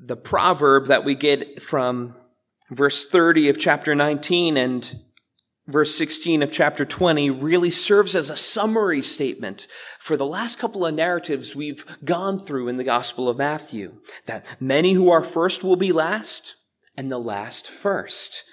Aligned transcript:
the 0.00 0.16
proverb 0.16 0.86
that 0.86 1.04
we 1.04 1.14
get 1.14 1.62
from 1.62 2.14
verse 2.70 3.08
30 3.08 3.48
of 3.48 3.58
chapter 3.58 3.94
19 3.94 4.56
and 4.56 5.00
verse 5.66 5.94
16 5.96 6.42
of 6.42 6.50
chapter 6.50 6.84
20 6.84 7.30
really 7.30 7.70
serves 7.70 8.14
as 8.14 8.30
a 8.30 8.36
summary 8.36 9.02
statement 9.02 9.66
for 9.98 10.16
the 10.16 10.26
last 10.26 10.58
couple 10.58 10.86
of 10.86 10.94
narratives 10.94 11.54
we've 11.54 11.84
gone 12.04 12.38
through 12.38 12.68
in 12.68 12.76
the 12.76 12.84
Gospel 12.84 13.28
of 13.28 13.36
Matthew. 13.36 14.00
That 14.26 14.46
many 14.60 14.94
who 14.94 15.10
are 15.10 15.22
first 15.22 15.62
will 15.62 15.76
be 15.76 15.92
last, 15.92 16.56
and 16.96 17.12
the 17.12 17.18
last 17.18 17.68
first. 17.68 18.44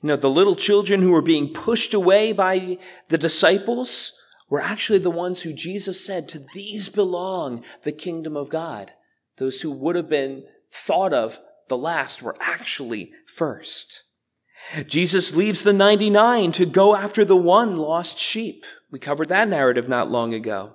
You 0.00 0.08
know, 0.08 0.16
the 0.16 0.30
little 0.30 0.56
children 0.56 1.02
who 1.02 1.12
were 1.12 1.22
being 1.22 1.52
pushed 1.52 1.94
away 1.94 2.32
by 2.32 2.78
the 3.08 3.18
disciples 3.18 4.12
were 4.48 4.60
actually 4.60 4.98
the 4.98 5.10
ones 5.10 5.42
who 5.42 5.52
Jesus 5.52 6.04
said, 6.04 6.28
to 6.28 6.44
these 6.54 6.88
belong 6.88 7.64
the 7.82 7.92
kingdom 7.92 8.36
of 8.36 8.50
God. 8.50 8.92
Those 9.36 9.60
who 9.60 9.70
would 9.70 9.96
have 9.96 10.08
been 10.08 10.44
thought 10.72 11.12
of 11.12 11.38
the 11.68 11.76
last 11.76 12.22
were 12.22 12.36
actually 12.40 13.12
first. 13.26 14.04
Jesus 14.86 15.34
leaves 15.34 15.62
the 15.62 15.72
99 15.72 16.52
to 16.52 16.66
go 16.66 16.94
after 16.94 17.24
the 17.24 17.36
one 17.36 17.76
lost 17.76 18.18
sheep. 18.18 18.64
We 18.90 18.98
covered 18.98 19.28
that 19.28 19.48
narrative 19.48 19.88
not 19.88 20.10
long 20.10 20.34
ago. 20.34 20.74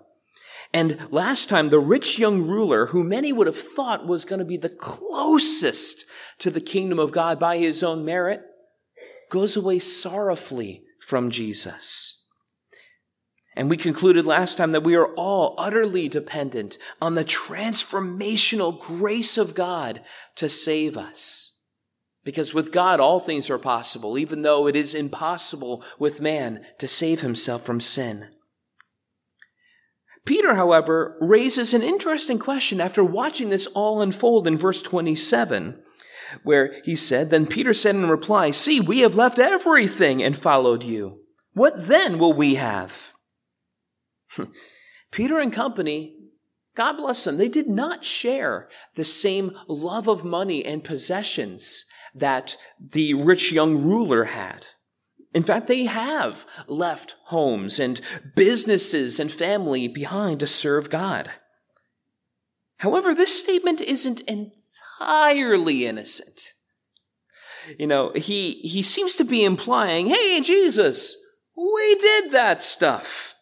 And 0.74 1.08
last 1.12 1.48
time, 1.48 1.70
the 1.70 1.80
rich 1.80 2.20
young 2.20 2.46
ruler, 2.46 2.88
who 2.88 3.04
many 3.04 3.32
would 3.32 3.48
have 3.48 3.58
thought 3.58 4.06
was 4.06 4.26
going 4.26 4.40
to 4.40 4.46
be 4.46 4.58
the 4.58 4.70
closest 4.70 6.06
to 6.40 6.52
the 6.52 6.60
kingdom 6.60 7.00
of 7.00 7.14
God 7.14 7.40
by 7.40 7.58
his 7.58 7.84
own 7.84 8.04
merit, 8.04 8.42
goes 9.30 9.56
away 9.56 9.80
sorrowfully 9.80 10.84
from 11.00 11.32
Jesus. 11.32 12.17
And 13.58 13.72
we 13.72 13.76
concluded 13.76 14.28
last 14.28 14.56
time 14.56 14.72
that 14.74 14.84
we 14.84 14.96
are 14.96 15.16
all 15.16 15.56
utterly 15.58 16.08
dependent 16.08 16.78
on 17.02 17.16
the 17.16 17.26
transformational 17.26 18.80
grace 18.80 19.36
of 19.36 19.56
God 19.56 20.04
to 20.36 20.48
save 20.48 20.96
us. 20.96 21.60
Because 22.24 22.54
with 22.54 22.72
God, 22.72 23.00
all 23.00 23.20
things 23.20 23.50
are 23.50 23.58
possible, 23.58 24.16
even 24.20 24.44
though 24.44 24.68
it 24.68 24.76
is 24.76 24.94
impossible 24.94 25.84
with 25.98 26.22
man 26.22 26.64
to 26.78 26.88
save 26.88 27.22
himself 27.22 27.66
from 27.66 27.80
sin. 27.80 28.28
Peter, 30.24 30.54
however, 30.54 31.18
raises 31.20 31.74
an 31.74 31.82
interesting 31.82 32.38
question 32.38 32.80
after 32.80 33.04
watching 33.04 33.50
this 33.50 33.66
all 33.74 34.04
unfold 34.04 34.46
in 34.46 34.56
verse 34.56 34.84
27, 34.84 35.82
where 36.44 36.76
he 36.86 36.96
said, 36.96 37.32
Then 37.32 37.48
Peter 37.48 37.74
said 37.74 37.96
in 37.96 38.08
reply, 38.08 38.52
See, 38.52 38.80
we 38.80 39.00
have 39.00 39.16
left 39.16 39.40
everything 39.40 40.22
and 40.22 40.38
followed 40.38 40.84
you. 40.84 41.22
What 41.54 41.88
then 41.88 42.20
will 42.20 42.34
we 42.34 42.54
have? 42.56 43.14
Peter 45.12 45.40
and 45.40 45.54
company 45.54 46.18
God 46.78 46.94
bless 46.94 47.24
them. 47.24 47.38
They 47.38 47.50
did 47.50 47.68
not 47.68 48.06
share 48.06 48.70
the 48.94 49.04
same 49.04 49.58
love 49.68 50.08
of 50.08 50.24
money 50.24 50.64
and 50.64 50.84
possessions 50.84 51.86
that 52.14 52.56
the 52.80 53.16
rich 53.16 53.52
young 53.52 53.82
ruler 53.82 54.26
had. 54.26 54.68
In 55.34 55.42
fact, 55.42 55.66
they 55.66 55.86
have 55.86 56.46
left 56.68 57.16
homes 57.26 57.80
and 57.80 58.00
businesses 58.36 59.20
and 59.20 59.32
family 59.32 59.88
behind 59.88 60.40
to 60.42 60.48
serve 60.48 60.92
God. 60.92 61.32
However, 62.78 63.16
this 63.16 63.38
statement 63.38 63.82
isn't 63.82 64.22
entirely 64.22 65.88
innocent. 65.88 66.54
You 67.80 67.88
know, 67.88 68.12
he, 68.16 68.62
he 68.62 68.84
seems 68.84 69.16
to 69.16 69.24
be 69.24 69.44
implying, 69.44 70.08
hey, 70.08 70.42
Jesus, 70.42 71.18
we 71.56 71.96
did 71.96 72.32
that 72.34 72.62
stuff. 72.62 73.34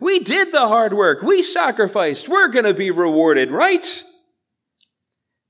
We 0.00 0.20
did 0.20 0.52
the 0.52 0.68
hard 0.68 0.94
work. 0.94 1.22
We 1.22 1.42
sacrificed. 1.42 2.28
We're 2.28 2.48
going 2.48 2.64
to 2.64 2.74
be 2.74 2.90
rewarded, 2.90 3.50
right? 3.50 4.04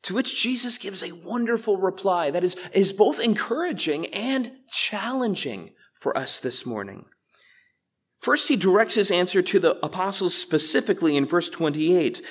To 0.04 0.14
which 0.14 0.40
Jesus 0.40 0.78
gives 0.78 1.02
a 1.02 1.12
wonderful 1.12 1.76
reply 1.76 2.30
that 2.30 2.42
is, 2.42 2.56
is 2.72 2.92
both 2.92 3.20
encouraging 3.20 4.06
and 4.06 4.52
challenging 4.70 5.72
for 5.94 6.16
us 6.16 6.38
this 6.38 6.66
morning. 6.66 7.04
First, 8.18 8.48
he 8.48 8.56
directs 8.56 8.94
his 8.94 9.10
answer 9.10 9.42
to 9.42 9.58
the 9.58 9.84
apostles 9.84 10.34
specifically 10.34 11.16
in 11.16 11.26
verse 11.26 11.48
28, 11.50 12.24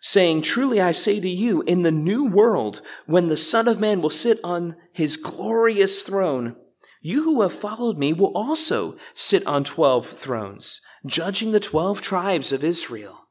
saying, 0.00 0.42
Truly 0.42 0.80
I 0.80 0.92
say 0.92 1.20
to 1.20 1.28
you, 1.28 1.62
in 1.62 1.82
the 1.82 1.90
new 1.90 2.24
world, 2.24 2.80
when 3.06 3.28
the 3.28 3.36
Son 3.36 3.68
of 3.68 3.80
Man 3.80 4.00
will 4.00 4.10
sit 4.10 4.40
on 4.42 4.76
his 4.92 5.16
glorious 5.16 6.02
throne, 6.02 6.56
you 7.04 7.22
who 7.24 7.42
have 7.42 7.52
followed 7.52 7.98
me 7.98 8.14
will 8.14 8.32
also 8.34 8.96
sit 9.12 9.46
on 9.46 9.62
twelve 9.62 10.06
thrones, 10.06 10.80
judging 11.04 11.52
the 11.52 11.60
twelve 11.60 12.00
tribes 12.00 12.50
of 12.50 12.64
Israel. 12.64 13.26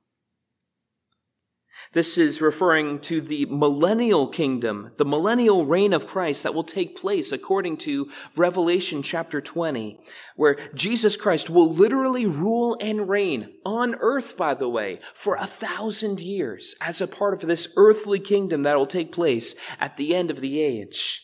This 1.94 2.16
is 2.16 2.40
referring 2.40 3.00
to 3.02 3.20
the 3.20 3.48
millennial 3.48 4.28
kingdom, 4.28 4.92
the 4.98 5.06
millennial 5.06 5.66
reign 5.66 5.92
of 5.92 6.06
Christ 6.06 6.44
that 6.44 6.54
will 6.54 6.64
take 6.64 6.96
place 6.96 7.32
according 7.32 7.78
to 7.78 8.12
Revelation 8.36 9.02
chapter 9.02 9.42
20, 9.42 10.00
where 10.36 10.58
Jesus 10.76 11.18
Christ 11.18 11.50
will 11.50 11.72
literally 11.72 12.28
rule 12.28 12.78
and 12.80 13.10
reign 13.10 13.50
on 13.66 13.96
earth, 14.02 14.38
by 14.38 14.54
the 14.54 14.70
way, 14.70 15.00
for 15.16 15.36
a 15.36 15.48
thousand 15.48 16.20
years 16.20 16.76
as 16.80 17.02
a 17.02 17.08
part 17.08 17.34
of 17.34 17.42
this 17.42 17.74
earthly 17.76 18.20
kingdom 18.20 18.62
that 18.64 18.78
will 18.78 18.86
take 18.86 19.12
place 19.12 19.56
at 19.80 19.98
the 19.98 20.14
end 20.16 20.30
of 20.30 20.42
the 20.42 20.62
age. 20.62 21.23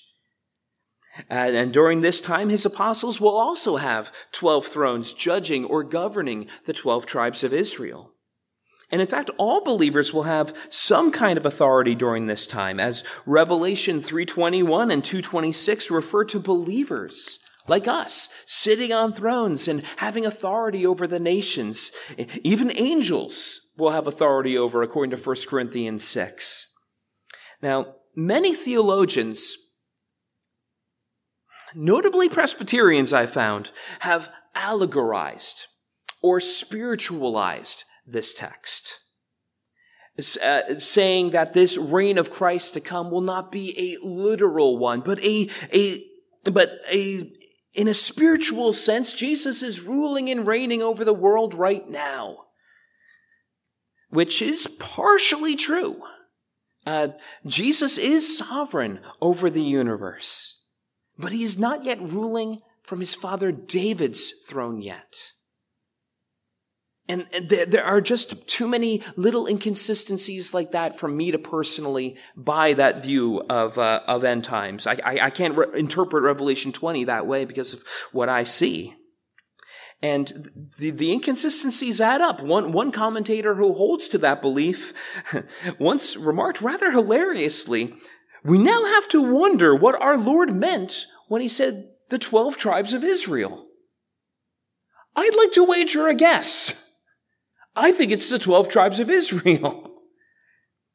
And, 1.27 1.55
and, 1.55 1.73
during 1.73 2.01
this 2.01 2.21
time, 2.21 2.49
his 2.49 2.65
apostles 2.65 3.19
will 3.19 3.37
also 3.37 3.77
have 3.77 4.11
12 4.31 4.67
thrones 4.67 5.13
judging 5.13 5.65
or 5.65 5.83
governing 5.83 6.47
the 6.65 6.73
12 6.73 7.05
tribes 7.05 7.43
of 7.43 7.53
Israel. 7.53 8.13
And 8.91 9.01
in 9.01 9.07
fact, 9.07 9.29
all 9.37 9.63
believers 9.63 10.13
will 10.13 10.23
have 10.23 10.55
some 10.69 11.11
kind 11.11 11.37
of 11.37 11.45
authority 11.45 11.93
during 11.93 12.25
this 12.25 12.45
time, 12.45 12.79
as 12.79 13.03
Revelation 13.25 14.01
321 14.01 14.91
and 14.91 15.03
226 15.03 15.91
refer 15.91 16.25
to 16.25 16.39
believers 16.39 17.39
like 17.67 17.87
us, 17.87 18.29
sitting 18.47 18.91
on 18.91 19.13
thrones 19.13 19.67
and 19.67 19.83
having 19.97 20.25
authority 20.25 20.85
over 20.85 21.05
the 21.05 21.19
nations. 21.19 21.91
Even 22.43 22.71
angels 22.75 23.71
will 23.77 23.91
have 23.91 24.07
authority 24.07 24.57
over, 24.57 24.81
according 24.81 25.15
to 25.15 25.23
1 25.23 25.35
Corinthians 25.47 26.05
6. 26.07 26.75
Now, 27.61 27.95
many 28.15 28.55
theologians, 28.55 29.55
notably 31.75 32.29
Presbyterians 32.29 33.13
I 33.13 33.25
found, 33.25 33.71
have 33.99 34.29
allegorized 34.55 35.67
or 36.21 36.39
spiritualized 36.39 37.83
this 38.05 38.33
text. 38.33 38.99
Uh, 40.43 40.77
saying 40.79 41.31
that 41.31 41.53
this 41.53 41.77
reign 41.77 42.17
of 42.17 42.29
Christ 42.29 42.73
to 42.73 42.81
come 42.81 43.09
will 43.09 43.21
not 43.21 43.53
be 43.53 43.73
a 43.79 44.05
literal 44.05 44.77
one, 44.77 44.99
but 44.99 45.17
a, 45.23 45.49
a, 45.73 46.03
but 46.43 46.77
a, 46.91 47.31
in 47.73 47.87
a 47.87 47.93
spiritual 47.93 48.73
sense, 48.73 49.13
Jesus 49.13 49.63
is 49.63 49.81
ruling 49.81 50.29
and 50.29 50.45
reigning 50.45 50.81
over 50.81 51.05
the 51.05 51.13
world 51.13 51.53
right 51.53 51.87
now. 51.89 52.37
Which 54.09 54.41
is 54.41 54.67
partially 54.67 55.55
true. 55.55 56.01
Uh, 56.85 57.09
Jesus 57.45 57.97
is 57.97 58.37
sovereign 58.37 58.99
over 59.21 59.49
the 59.49 59.63
universe, 59.63 60.58
but 61.19 61.33
he 61.33 61.43
is 61.43 61.59
not 61.59 61.83
yet 61.83 62.01
ruling 62.01 62.61
from 62.81 63.01
his 63.01 63.13
father 63.13 63.51
David's 63.51 64.31
throne 64.47 64.81
yet. 64.81 65.33
And 67.09 67.25
there 67.49 67.83
are 67.83 68.01
just 68.01 68.47
too 68.47 68.67
many 68.67 69.01
little 69.15 69.47
inconsistencies 69.47 70.53
like 70.53 70.71
that 70.71 70.95
for 70.95 71.07
me 71.07 71.31
to 71.31 71.39
personally 71.39 72.17
buy 72.37 72.73
that 72.73 73.03
view 73.03 73.41
of, 73.49 73.79
uh, 73.79 74.01
of 74.07 74.23
end 74.23 74.43
times. 74.43 74.85
I, 74.85 74.97
I, 75.03 75.19
I 75.23 75.29
can't 75.31 75.57
re- 75.57 75.67
interpret 75.73 76.23
Revelation 76.23 76.71
20 76.71 77.05
that 77.05 77.25
way 77.25 77.45
because 77.45 77.73
of 77.73 77.83
what 78.11 78.29
I 78.29 78.43
see. 78.43 78.95
And 80.03 80.51
the, 80.77 80.91
the 80.91 81.11
inconsistencies 81.11 81.99
add 81.99 82.21
up. 82.21 82.43
One, 82.43 82.71
one 82.71 82.91
commentator 82.91 83.55
who 83.55 83.73
holds 83.73 84.07
to 84.09 84.19
that 84.19 84.39
belief 84.39 84.93
once 85.79 86.15
remarked 86.15 86.61
rather 86.61 86.91
hilariously, 86.91 87.95
we 88.43 88.57
now 88.57 88.85
have 88.85 89.07
to 89.09 89.21
wonder 89.21 89.75
what 89.75 90.01
our 90.01 90.17
Lord 90.17 90.53
meant 90.53 91.05
when 91.27 91.41
he 91.41 91.47
said 91.47 91.89
the 92.09 92.17
12 92.17 92.57
tribes 92.57 92.93
of 92.93 93.03
Israel. 93.03 93.67
I'd 95.15 95.35
like 95.37 95.51
to 95.53 95.63
wager 95.63 96.07
a 96.07 96.15
guess 96.15 96.85
I 97.75 97.91
think 97.91 98.11
it's 98.11 98.29
the 98.29 98.39
12 98.39 98.67
tribes 98.67 98.99
of 98.99 99.09
Israel. 99.09 99.85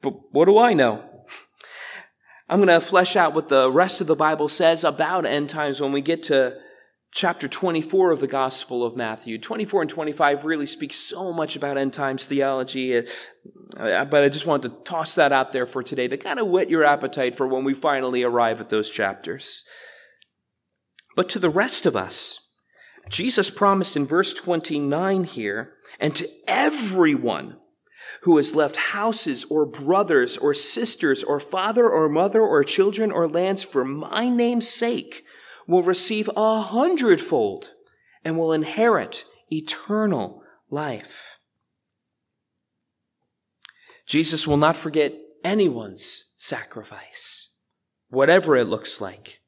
But 0.03 0.33
what 0.33 0.45
do 0.45 0.59
I 0.59 0.75
know? 0.75 1.03
I'm 2.47 2.59
going 2.59 2.69
to 2.69 2.87
flesh 2.87 3.17
out 3.17 3.33
what 3.33 3.49
the 3.49 3.71
rest 3.71 4.03
of 4.03 4.07
the 4.07 4.15
Bible 4.15 4.51
says 4.51 4.85
about 4.85 5.25
end 5.25 5.49
times 5.49 5.81
when 5.81 5.93
we 5.93 6.03
get 6.03 6.25
to 6.25 6.59
chapter 7.15 7.47
24 7.47 8.11
of 8.11 8.21
the 8.21 8.27
Gospel 8.27 8.85
of 8.85 8.97
Matthew. 8.97 9.39
24 9.39 9.83
and 9.83 9.91
25 9.91 10.45
really 10.45 10.67
speak 10.67 10.93
so 10.93 11.33
much 11.33 11.55
about 11.55 11.79
end 11.79 11.93
times 11.93 12.27
theology, 12.27 12.99
uh, 12.99 13.05
but 13.77 14.25
I 14.25 14.29
just 14.29 14.47
wanted 14.47 14.71
to 14.71 14.83
toss 14.83 15.15
that 15.15 15.33
out 15.33 15.53
there 15.53 15.65
for 15.65 15.83
today 15.83 16.09
to 16.09 16.17
kind 16.17 16.41
of 16.41 16.49
whet 16.49 16.69
your 16.69 16.83
appetite 16.83 17.37
for 17.37 17.47
when 17.47 17.63
we 17.63 17.73
finally 17.73 18.25
arrive 18.25 18.61
at 18.61 18.69
those 18.69 18.91
chapters. 18.91 19.65
But 21.15 21.29
to 21.31 21.39
the 21.39 21.49
rest 21.49 21.87
of 21.87 21.95
us, 21.95 22.51
Jesus 23.09 23.49
promised 23.49 23.97
in 23.97 24.07
verse 24.07 24.35
29 24.35 25.25
here 25.25 25.75
and 26.01 26.17
to 26.17 26.29
everyone 26.49 27.59
who 28.23 28.37
has 28.39 28.57
left 28.57 28.77
houses 28.77 29.45
or 29.49 29.65
brothers 29.65 30.37
or 30.37 30.53
sisters 30.53 31.23
or 31.23 31.39
father 31.39 31.89
or 31.89 32.09
mother 32.09 32.41
or 32.41 32.65
children 32.65 33.13
or 33.13 33.29
lands 33.29 33.63
for 33.63 33.85
my 33.85 34.29
name's 34.29 34.69
sake 34.69 35.25
will 35.67 35.83
receive 35.83 36.29
a 36.37 36.61
hundredfold 36.61 37.71
and 38.25 38.39
will 38.39 38.53
inherit 38.53 39.25
eternal 39.51 40.43
life. 40.71 41.39
Jesus 44.07 44.47
will 44.47 44.57
not 44.57 44.77
forget 44.77 45.15
anyone's 45.43 46.33
sacrifice, 46.37 47.57
whatever 48.09 48.57
it 48.57 48.69
looks 48.69 49.01
like. 49.01 49.41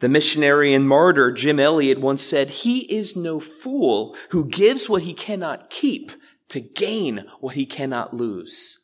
The 0.00 0.08
missionary 0.08 0.72
and 0.74 0.88
martyr 0.88 1.32
Jim 1.32 1.58
Elliot 1.58 2.00
once 2.00 2.22
said, 2.22 2.50
He 2.50 2.80
is 2.92 3.16
no 3.16 3.40
fool 3.40 4.16
who 4.30 4.48
gives 4.48 4.88
what 4.88 5.02
he 5.02 5.14
cannot 5.14 5.70
keep 5.70 6.12
to 6.48 6.60
gain 6.60 7.24
what 7.40 7.54
he 7.54 7.66
cannot 7.66 8.14
lose. 8.14 8.83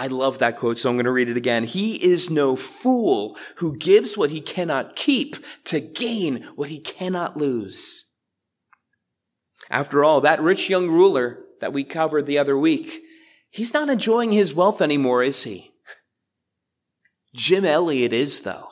I 0.00 0.06
love 0.06 0.38
that 0.38 0.56
quote, 0.56 0.78
so 0.78 0.88
I'm 0.88 0.96
going 0.96 1.04
to 1.04 1.10
read 1.10 1.28
it 1.28 1.36
again. 1.36 1.64
He 1.64 2.02
is 2.02 2.30
no 2.30 2.56
fool 2.56 3.36
who 3.56 3.76
gives 3.76 4.16
what 4.16 4.30
he 4.30 4.40
cannot 4.40 4.96
keep 4.96 5.36
to 5.64 5.78
gain 5.78 6.42
what 6.56 6.70
he 6.70 6.78
cannot 6.78 7.36
lose. 7.36 8.10
After 9.68 10.02
all, 10.02 10.22
that 10.22 10.40
rich 10.40 10.70
young 10.70 10.88
ruler 10.88 11.44
that 11.60 11.74
we 11.74 11.84
covered 11.84 12.24
the 12.24 12.38
other 12.38 12.56
week, 12.56 13.02
he's 13.50 13.74
not 13.74 13.90
enjoying 13.90 14.32
his 14.32 14.54
wealth 14.54 14.80
anymore, 14.80 15.22
is 15.22 15.42
he? 15.42 15.72
Jim 17.34 17.66
Elliot 17.66 18.14
is, 18.14 18.40
though. 18.40 18.68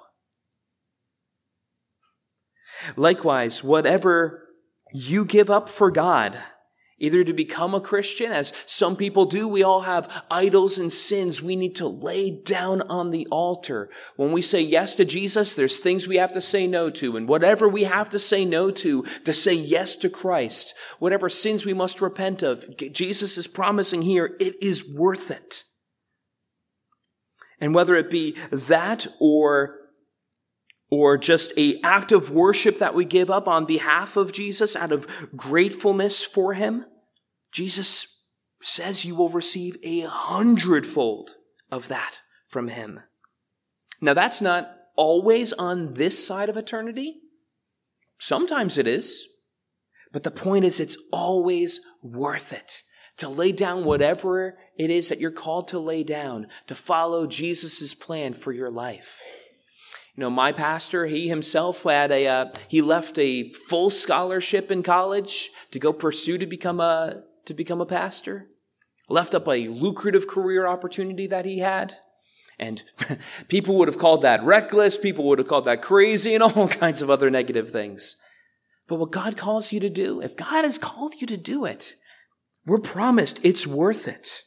Likewise, 2.96 3.62
whatever 3.62 4.48
you 4.94 5.26
give 5.26 5.50
up 5.50 5.68
for 5.68 5.90
God, 5.90 6.38
Either 7.00 7.22
to 7.22 7.32
become 7.32 7.74
a 7.74 7.80
Christian, 7.80 8.32
as 8.32 8.52
some 8.66 8.96
people 8.96 9.24
do, 9.24 9.46
we 9.46 9.62
all 9.62 9.82
have 9.82 10.24
idols 10.30 10.78
and 10.78 10.92
sins 10.92 11.40
we 11.40 11.54
need 11.54 11.76
to 11.76 11.86
lay 11.86 12.30
down 12.30 12.82
on 12.82 13.10
the 13.10 13.24
altar. 13.30 13.88
When 14.16 14.32
we 14.32 14.42
say 14.42 14.60
yes 14.60 14.96
to 14.96 15.04
Jesus, 15.04 15.54
there's 15.54 15.78
things 15.78 16.08
we 16.08 16.16
have 16.16 16.32
to 16.32 16.40
say 16.40 16.66
no 16.66 16.90
to. 16.90 17.16
And 17.16 17.28
whatever 17.28 17.68
we 17.68 17.84
have 17.84 18.10
to 18.10 18.18
say 18.18 18.44
no 18.44 18.72
to, 18.72 19.04
to 19.24 19.32
say 19.32 19.54
yes 19.54 19.94
to 19.96 20.10
Christ, 20.10 20.74
whatever 20.98 21.28
sins 21.28 21.64
we 21.64 21.72
must 21.72 22.00
repent 22.00 22.42
of, 22.42 22.66
Jesus 22.76 23.38
is 23.38 23.46
promising 23.46 24.02
here, 24.02 24.36
it 24.40 24.56
is 24.60 24.92
worth 24.92 25.30
it. 25.30 25.64
And 27.60 27.74
whether 27.74 27.94
it 27.94 28.10
be 28.10 28.36
that 28.50 29.06
or 29.20 29.77
or 30.90 31.18
just 31.18 31.52
a 31.56 31.80
act 31.82 32.12
of 32.12 32.30
worship 32.30 32.78
that 32.78 32.94
we 32.94 33.04
give 33.04 33.30
up 33.30 33.46
on 33.46 33.66
behalf 33.66 34.16
of 34.16 34.32
Jesus 34.32 34.74
out 34.74 34.92
of 34.92 35.06
gratefulness 35.36 36.24
for 36.24 36.54
him, 36.54 36.86
Jesus 37.52 38.26
says 38.62 39.04
you 39.04 39.14
will 39.14 39.28
receive 39.28 39.76
a 39.82 40.00
hundredfold 40.00 41.34
of 41.70 41.88
that 41.88 42.20
from 42.48 42.68
him. 42.68 43.00
Now 44.00 44.14
that's 44.14 44.40
not 44.40 44.74
always 44.96 45.52
on 45.52 45.94
this 45.94 46.26
side 46.26 46.48
of 46.48 46.56
eternity. 46.56 47.20
Sometimes 48.18 48.78
it 48.78 48.86
is. 48.86 49.26
But 50.12 50.22
the 50.22 50.30
point 50.30 50.64
is 50.64 50.80
it's 50.80 50.96
always 51.12 51.80
worth 52.02 52.52
it 52.52 52.82
to 53.18 53.28
lay 53.28 53.52
down 53.52 53.84
whatever 53.84 54.56
it 54.78 54.90
is 54.90 55.08
that 55.08 55.20
you're 55.20 55.30
called 55.30 55.68
to 55.68 55.78
lay 55.78 56.02
down, 56.02 56.46
to 56.66 56.74
follow 56.74 57.26
Jesus' 57.26 57.94
plan 57.94 58.32
for 58.32 58.52
your 58.52 58.70
life. 58.70 59.20
You 60.18 60.24
know, 60.24 60.30
my 60.30 60.50
pastor, 60.50 61.06
he 61.06 61.28
himself 61.28 61.84
had 61.84 62.10
a, 62.10 62.26
uh, 62.26 62.46
he 62.66 62.82
left 62.82 63.20
a 63.20 63.50
full 63.50 63.88
scholarship 63.88 64.68
in 64.68 64.82
college 64.82 65.50
to 65.70 65.78
go 65.78 65.92
pursue 65.92 66.38
to 66.38 66.44
become 66.44 66.80
a, 66.80 67.22
to 67.44 67.54
become 67.54 67.80
a 67.80 67.86
pastor. 67.86 68.48
Left 69.08 69.32
up 69.32 69.46
a 69.46 69.68
lucrative 69.68 70.26
career 70.26 70.66
opportunity 70.66 71.28
that 71.28 71.44
he 71.44 71.60
had. 71.60 71.98
And 72.58 72.82
people 73.48 73.76
would 73.76 73.86
have 73.86 73.96
called 73.96 74.22
that 74.22 74.42
reckless. 74.42 74.96
People 74.96 75.24
would 75.28 75.38
have 75.38 75.46
called 75.46 75.66
that 75.66 75.82
crazy 75.82 76.34
and 76.34 76.42
all 76.42 76.66
kinds 76.66 77.00
of 77.00 77.10
other 77.10 77.30
negative 77.30 77.70
things. 77.70 78.20
But 78.88 78.96
what 78.96 79.12
God 79.12 79.36
calls 79.36 79.72
you 79.72 79.78
to 79.78 79.88
do, 79.88 80.20
if 80.20 80.36
God 80.36 80.64
has 80.64 80.78
called 80.78 81.20
you 81.20 81.28
to 81.28 81.36
do 81.36 81.64
it, 81.64 81.94
we're 82.66 82.80
promised 82.80 83.38
it's 83.44 83.68
worth 83.68 84.08
it. 84.08 84.42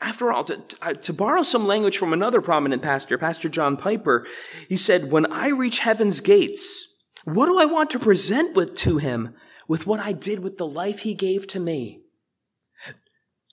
After 0.00 0.32
all, 0.32 0.44
to, 0.44 0.62
to, 1.02 1.12
borrow 1.12 1.42
some 1.42 1.66
language 1.66 1.98
from 1.98 2.12
another 2.12 2.40
prominent 2.40 2.82
pastor, 2.82 3.18
Pastor 3.18 3.48
John 3.48 3.76
Piper, 3.76 4.26
he 4.68 4.76
said, 4.76 5.10
When 5.10 5.30
I 5.32 5.48
reach 5.48 5.80
heaven's 5.80 6.20
gates, 6.20 6.86
what 7.24 7.46
do 7.46 7.58
I 7.58 7.64
want 7.64 7.90
to 7.90 7.98
present 7.98 8.54
with 8.54 8.76
to 8.78 8.98
him 8.98 9.34
with 9.66 9.88
what 9.88 9.98
I 9.98 10.12
did 10.12 10.38
with 10.38 10.56
the 10.56 10.68
life 10.68 11.00
he 11.00 11.14
gave 11.14 11.48
to 11.48 11.58
me? 11.58 12.02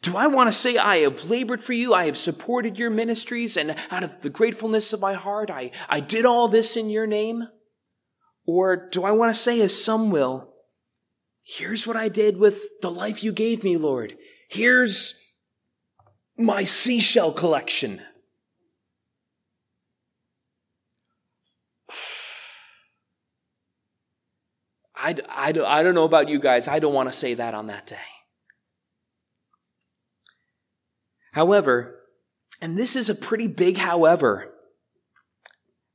Do 0.03 0.15
I 0.15 0.27
want 0.27 0.47
to 0.47 0.51
say, 0.51 0.77
I 0.77 0.97
have 0.97 1.31
labored 1.31 1.63
for 1.63 1.73
you, 1.73 1.95
I 1.95 2.05
have 2.05 2.17
supported 2.17 2.77
your 2.77 2.91
ministries, 2.91 3.57
and 3.57 3.75
out 3.89 4.03
of 4.03 4.21
the 4.21 4.29
gratefulness 4.29 4.93
of 4.93 5.01
my 5.01 5.13
heart, 5.13 5.49
I, 5.49 5.71
I 5.89 5.99
did 5.99 6.25
all 6.25 6.47
this 6.47 6.77
in 6.77 6.91
your 6.91 7.07
name? 7.07 7.47
Or 8.45 8.87
do 8.91 9.03
I 9.03 9.09
want 9.11 9.33
to 9.33 9.39
say, 9.39 9.59
as 9.61 9.83
some 9.83 10.11
will, 10.11 10.53
here's 11.43 11.87
what 11.87 11.97
I 11.97 12.09
did 12.09 12.37
with 12.37 12.79
the 12.83 12.91
life 12.91 13.23
you 13.23 13.31
gave 13.33 13.63
me, 13.63 13.77
Lord. 13.77 14.15
Here's 14.47 15.19
my 16.37 16.63
seashell 16.63 17.31
collection. 17.31 18.01
I, 24.95 25.15
I, 25.29 25.49
I 25.49 25.83
don't 25.83 25.95
know 25.95 26.05
about 26.05 26.29
you 26.29 26.39
guys. 26.39 26.67
I 26.67 26.79
don't 26.79 26.93
want 26.93 27.09
to 27.09 27.13
say 27.13 27.33
that 27.35 27.53
on 27.53 27.67
that 27.67 27.85
day. 27.85 27.97
However, 31.33 31.99
and 32.61 32.77
this 32.77 32.95
is 32.95 33.09
a 33.09 33.15
pretty 33.15 33.47
big 33.47 33.77
however, 33.77 34.53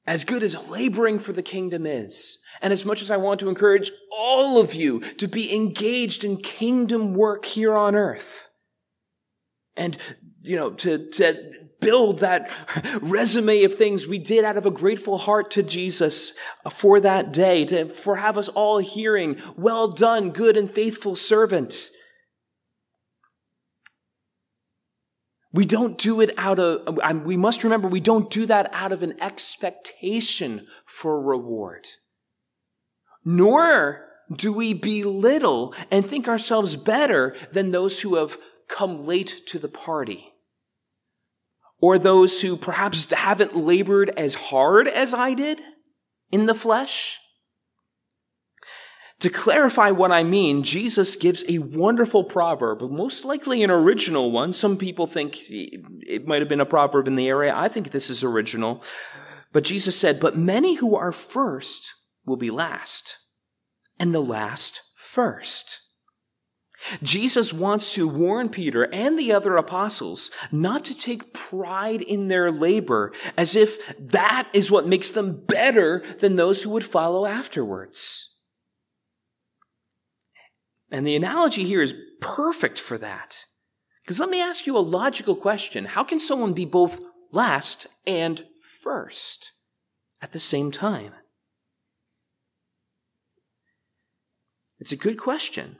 as 0.06 0.24
good 0.24 0.42
as 0.42 0.68
laboring 0.68 1.18
for 1.18 1.32
the 1.32 1.42
kingdom 1.42 1.86
is, 1.86 2.38
and 2.60 2.72
as 2.72 2.84
much 2.84 3.00
as 3.00 3.10
I 3.10 3.16
want 3.16 3.40
to 3.40 3.48
encourage 3.48 3.90
all 4.14 4.60
of 4.60 4.74
you 4.74 5.00
to 5.00 5.26
be 5.26 5.54
engaged 5.54 6.24
in 6.24 6.36
kingdom 6.36 7.14
work 7.14 7.46
here 7.46 7.74
on 7.74 7.94
earth, 7.94 8.50
and 9.76 9.96
you 10.42 10.56
know, 10.56 10.70
to, 10.70 11.10
to 11.10 11.52
build 11.80 12.20
that 12.20 12.50
resume 13.00 13.64
of 13.64 13.74
things 13.74 14.06
we 14.06 14.18
did 14.18 14.44
out 14.44 14.56
of 14.56 14.66
a 14.66 14.70
grateful 14.70 15.18
heart 15.18 15.50
to 15.52 15.62
Jesus 15.62 16.34
uh, 16.64 16.70
for 16.70 17.00
that 17.00 17.32
day, 17.32 17.64
to, 17.66 17.88
for 17.88 18.16
have 18.16 18.38
us 18.38 18.48
all 18.48 18.78
hearing, 18.78 19.40
well 19.56 19.88
done, 19.88 20.30
good 20.30 20.56
and 20.56 20.70
faithful 20.70 21.16
servant. 21.16 21.90
We 25.52 25.64
don't 25.64 25.98
do 25.98 26.20
it 26.20 26.32
out 26.38 26.60
of, 26.60 27.24
we 27.24 27.36
must 27.36 27.64
remember 27.64 27.88
we 27.88 28.00
don't 28.00 28.30
do 28.30 28.46
that 28.46 28.70
out 28.72 28.92
of 28.92 29.02
an 29.02 29.20
expectation 29.20 30.66
for 30.86 31.20
reward. 31.20 31.86
Nor 33.24 34.06
do 34.32 34.52
we 34.52 34.74
belittle 34.74 35.74
and 35.90 36.06
think 36.06 36.28
ourselves 36.28 36.76
better 36.76 37.34
than 37.52 37.72
those 37.72 38.00
who 38.00 38.14
have 38.14 38.38
come 38.68 38.96
late 38.96 39.40
to 39.48 39.58
the 39.58 39.68
party 39.68 40.29
or 41.80 41.98
those 41.98 42.40
who 42.40 42.56
perhaps 42.56 43.10
haven't 43.12 43.56
labored 43.56 44.10
as 44.16 44.34
hard 44.34 44.88
as 44.88 45.14
I 45.14 45.34
did 45.34 45.62
in 46.30 46.46
the 46.46 46.54
flesh. 46.54 47.18
To 49.20 49.28
clarify 49.28 49.90
what 49.90 50.12
I 50.12 50.22
mean, 50.22 50.62
Jesus 50.62 51.14
gives 51.14 51.44
a 51.46 51.58
wonderful 51.58 52.24
proverb, 52.24 52.80
most 52.80 53.24
likely 53.26 53.62
an 53.62 53.70
original 53.70 54.32
one. 54.32 54.54
Some 54.54 54.78
people 54.78 55.06
think 55.06 55.36
it 55.50 56.26
might 56.26 56.40
have 56.40 56.48
been 56.48 56.60
a 56.60 56.66
proverb 56.66 57.06
in 57.06 57.16
the 57.16 57.28
area. 57.28 57.54
I 57.54 57.68
think 57.68 57.90
this 57.90 58.08
is 58.08 58.24
original. 58.24 58.82
But 59.52 59.64
Jesus 59.64 59.98
said, 59.98 60.20
But 60.20 60.38
many 60.38 60.76
who 60.76 60.96
are 60.96 61.12
first 61.12 61.92
will 62.24 62.38
be 62.38 62.50
last, 62.50 63.18
and 63.98 64.14
the 64.14 64.22
last 64.22 64.80
first. 64.96 65.80
Jesus 67.02 67.52
wants 67.52 67.94
to 67.94 68.08
warn 68.08 68.48
Peter 68.48 68.84
and 68.92 69.18
the 69.18 69.32
other 69.32 69.56
apostles 69.56 70.30
not 70.50 70.84
to 70.86 70.96
take 70.96 71.34
pride 71.34 72.00
in 72.00 72.28
their 72.28 72.50
labor 72.50 73.12
as 73.36 73.54
if 73.54 73.94
that 73.98 74.48
is 74.54 74.70
what 74.70 74.86
makes 74.86 75.10
them 75.10 75.44
better 75.44 76.02
than 76.18 76.36
those 76.36 76.62
who 76.62 76.70
would 76.70 76.84
follow 76.84 77.26
afterwards. 77.26 78.38
And 80.90 81.06
the 81.06 81.16
analogy 81.16 81.64
here 81.64 81.82
is 81.82 81.94
perfect 82.20 82.80
for 82.80 82.98
that. 82.98 83.44
Because 84.02 84.18
let 84.18 84.30
me 84.30 84.40
ask 84.40 84.66
you 84.66 84.76
a 84.76 84.80
logical 84.80 85.36
question. 85.36 85.84
How 85.84 86.02
can 86.02 86.18
someone 86.18 86.52
be 86.52 86.64
both 86.64 87.00
last 87.30 87.86
and 88.06 88.44
first 88.82 89.52
at 90.20 90.32
the 90.32 90.40
same 90.40 90.70
time? 90.70 91.12
It's 94.80 94.92
a 94.92 94.96
good 94.96 95.18
question. 95.18 95.76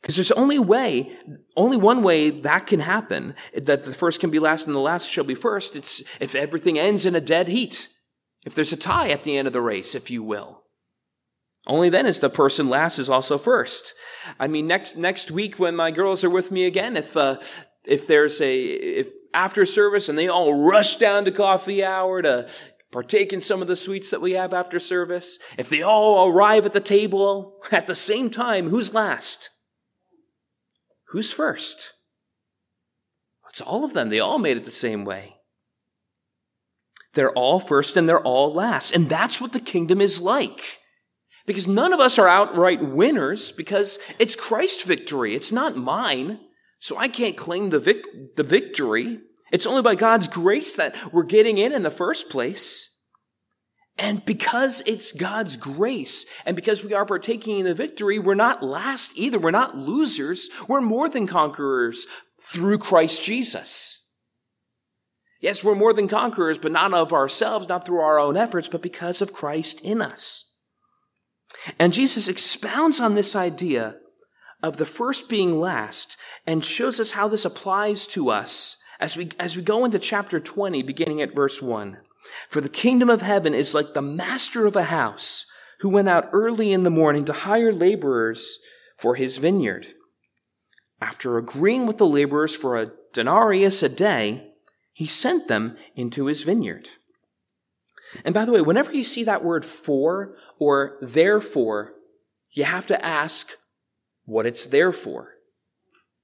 Because 0.00 0.16
there's 0.16 0.32
only 0.32 0.58
way, 0.58 1.16
only 1.56 1.76
one 1.76 2.02
way 2.02 2.30
that 2.30 2.66
can 2.66 2.80
happen, 2.80 3.34
that 3.54 3.84
the 3.84 3.92
first 3.92 4.20
can 4.20 4.30
be 4.30 4.38
last 4.38 4.66
and 4.66 4.74
the 4.74 4.80
last 4.80 5.08
shall 5.08 5.24
be 5.24 5.34
first. 5.34 5.76
It's 5.76 6.02
if 6.20 6.34
everything 6.34 6.78
ends 6.78 7.04
in 7.04 7.14
a 7.14 7.20
dead 7.20 7.48
heat. 7.48 7.88
If 8.46 8.54
there's 8.54 8.72
a 8.72 8.76
tie 8.76 9.10
at 9.10 9.24
the 9.24 9.36
end 9.36 9.46
of 9.46 9.52
the 9.52 9.60
race, 9.60 9.94
if 9.94 10.10
you 10.10 10.22
will. 10.22 10.62
Only 11.66 11.90
then 11.90 12.06
is 12.06 12.20
the 12.20 12.30
person 12.30 12.70
last 12.70 12.98
is 12.98 13.10
also 13.10 13.36
first. 13.36 13.92
I 14.38 14.46
mean, 14.46 14.66
next 14.66 14.96
next 14.96 15.30
week 15.30 15.58
when 15.58 15.76
my 15.76 15.90
girls 15.90 16.24
are 16.24 16.30
with 16.30 16.50
me 16.50 16.64
again, 16.64 16.96
if 16.96 17.14
uh, 17.16 17.38
if 17.84 18.06
there's 18.06 18.40
a 18.40 18.64
if 18.64 19.08
after 19.34 19.66
service 19.66 20.08
and 20.08 20.18
they 20.18 20.28
all 20.28 20.54
rush 20.54 20.96
down 20.96 21.26
to 21.26 21.30
coffee 21.30 21.84
hour 21.84 22.22
to 22.22 22.48
partake 22.90 23.32
in 23.34 23.40
some 23.40 23.60
of 23.60 23.68
the 23.68 23.76
sweets 23.76 24.10
that 24.10 24.22
we 24.22 24.32
have 24.32 24.54
after 24.54 24.78
service, 24.78 25.38
if 25.58 25.68
they 25.68 25.82
all 25.82 26.30
arrive 26.30 26.64
at 26.64 26.72
the 26.72 26.80
table 26.80 27.60
at 27.70 27.86
the 27.86 27.94
same 27.94 28.30
time, 28.30 28.70
who's 28.70 28.94
last? 28.94 29.50
Who's 31.10 31.32
first? 31.32 31.94
It's 33.48 33.60
all 33.60 33.84
of 33.84 33.94
them. 33.94 34.10
They 34.10 34.20
all 34.20 34.38
made 34.38 34.56
it 34.56 34.64
the 34.64 34.70
same 34.70 35.04
way. 35.04 35.36
They're 37.14 37.32
all 37.32 37.58
first 37.58 37.96
and 37.96 38.08
they're 38.08 38.22
all 38.22 38.54
last. 38.54 38.94
And 38.94 39.08
that's 39.08 39.40
what 39.40 39.52
the 39.52 39.60
kingdom 39.60 40.00
is 40.00 40.20
like. 40.20 40.78
Because 41.46 41.66
none 41.66 41.92
of 41.92 41.98
us 41.98 42.18
are 42.18 42.28
outright 42.28 42.80
winners 42.80 43.50
because 43.50 43.98
it's 44.20 44.36
Christ's 44.36 44.84
victory. 44.84 45.34
It's 45.34 45.50
not 45.50 45.76
mine. 45.76 46.38
So 46.78 46.96
I 46.96 47.08
can't 47.08 47.36
claim 47.36 47.70
the, 47.70 47.80
vic- 47.80 48.36
the 48.36 48.44
victory. 48.44 49.18
It's 49.50 49.66
only 49.66 49.82
by 49.82 49.96
God's 49.96 50.28
grace 50.28 50.76
that 50.76 51.12
we're 51.12 51.24
getting 51.24 51.58
in 51.58 51.72
in 51.72 51.82
the 51.82 51.90
first 51.90 52.30
place. 52.30 52.89
And 53.98 54.24
because 54.24 54.82
it's 54.86 55.12
God's 55.12 55.56
grace 55.56 56.24
and 56.46 56.56
because 56.56 56.82
we 56.82 56.94
are 56.94 57.04
partaking 57.04 57.58
in 57.58 57.64
the 57.66 57.74
victory, 57.74 58.18
we're 58.18 58.34
not 58.34 58.62
last 58.62 59.12
either. 59.14 59.38
We're 59.38 59.50
not 59.50 59.76
losers. 59.76 60.48
We're 60.68 60.80
more 60.80 61.08
than 61.08 61.26
conquerors 61.26 62.06
through 62.42 62.78
Christ 62.78 63.22
Jesus. 63.22 63.96
Yes, 65.40 65.64
we're 65.64 65.74
more 65.74 65.92
than 65.92 66.08
conquerors, 66.08 66.58
but 66.58 66.72
not 66.72 66.92
of 66.92 67.12
ourselves, 67.12 67.68
not 67.68 67.84
through 67.84 68.00
our 68.00 68.18
own 68.18 68.36
efforts, 68.36 68.68
but 68.68 68.82
because 68.82 69.22
of 69.22 69.32
Christ 69.32 69.80
in 69.82 70.02
us. 70.02 70.54
And 71.78 71.92
Jesus 71.92 72.28
expounds 72.28 73.00
on 73.00 73.14
this 73.14 73.34
idea 73.34 73.96
of 74.62 74.76
the 74.76 74.86
first 74.86 75.28
being 75.28 75.58
last 75.58 76.16
and 76.46 76.64
shows 76.64 77.00
us 77.00 77.12
how 77.12 77.28
this 77.28 77.44
applies 77.44 78.06
to 78.08 78.30
us 78.30 78.76
as 78.98 79.16
we, 79.16 79.30
as 79.38 79.56
we 79.56 79.62
go 79.62 79.84
into 79.84 79.98
chapter 79.98 80.38
20, 80.38 80.82
beginning 80.82 81.22
at 81.22 81.34
verse 81.34 81.62
1. 81.62 81.98
For 82.48 82.60
the 82.60 82.68
kingdom 82.68 83.10
of 83.10 83.22
heaven 83.22 83.54
is 83.54 83.74
like 83.74 83.94
the 83.94 84.02
master 84.02 84.66
of 84.66 84.76
a 84.76 84.84
house 84.84 85.46
who 85.80 85.88
went 85.88 86.08
out 86.08 86.28
early 86.32 86.72
in 86.72 86.82
the 86.82 86.90
morning 86.90 87.24
to 87.24 87.32
hire 87.32 87.72
laborers 87.72 88.58
for 88.96 89.14
his 89.14 89.38
vineyard. 89.38 89.88
After 91.00 91.38
agreeing 91.38 91.86
with 91.86 91.98
the 91.98 92.06
laborers 92.06 92.54
for 92.54 92.76
a 92.76 92.88
denarius 93.12 93.82
a 93.82 93.88
day, 93.88 94.52
he 94.92 95.06
sent 95.06 95.48
them 95.48 95.76
into 95.96 96.26
his 96.26 96.42
vineyard. 96.42 96.88
And 98.24 98.34
by 98.34 98.44
the 98.44 98.52
way, 98.52 98.60
whenever 98.60 98.92
you 98.92 99.04
see 99.04 99.24
that 99.24 99.44
word 99.44 99.64
for 99.64 100.34
or 100.58 100.98
therefore, 101.00 101.94
you 102.50 102.64
have 102.64 102.86
to 102.86 103.04
ask 103.04 103.52
what 104.24 104.46
it's 104.46 104.66
there 104.66 104.92
for. 104.92 105.34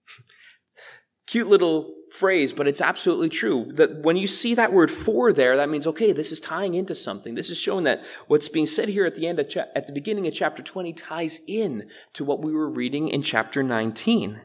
Cute 1.27 1.47
little 1.47 1.95
phrase, 2.11 2.53
but 2.53 2.69
it's 2.69 2.81
absolutely 2.81 3.29
true. 3.29 3.73
That 3.73 4.03
when 4.03 4.17
you 4.17 4.27
see 4.27 4.55
that 4.55 4.73
word 4.73 4.91
for 4.91 5.33
there, 5.33 5.57
that 5.57 5.69
means, 5.69 5.87
okay, 5.87 6.13
this 6.13 6.33
is 6.33 6.41
tying 6.41 6.75
into 6.75 6.95
something. 6.95 7.35
This 7.35 7.51
is 7.51 7.59
showing 7.59 7.85
that 7.85 8.05
what's 8.27 8.49
being 8.49 8.67
said 8.67 8.89
here 8.89 9.07
at 9.07 9.15
the 9.15 9.27
end 9.27 9.39
of 9.39 9.49
cha- 9.49 9.67
at 9.75 9.87
the 9.87 9.93
beginning 9.93 10.27
of 10.27 10.35
chapter 10.35 10.63
20 10.63 10.93
ties 10.93 11.41
in 11.47 11.89
to 12.15 12.25
what 12.25 12.43
we 12.43 12.53
were 12.53 12.71
reading 12.71 13.09
in 13.09 13.23
chapter 13.23 13.63
19. 13.63 14.41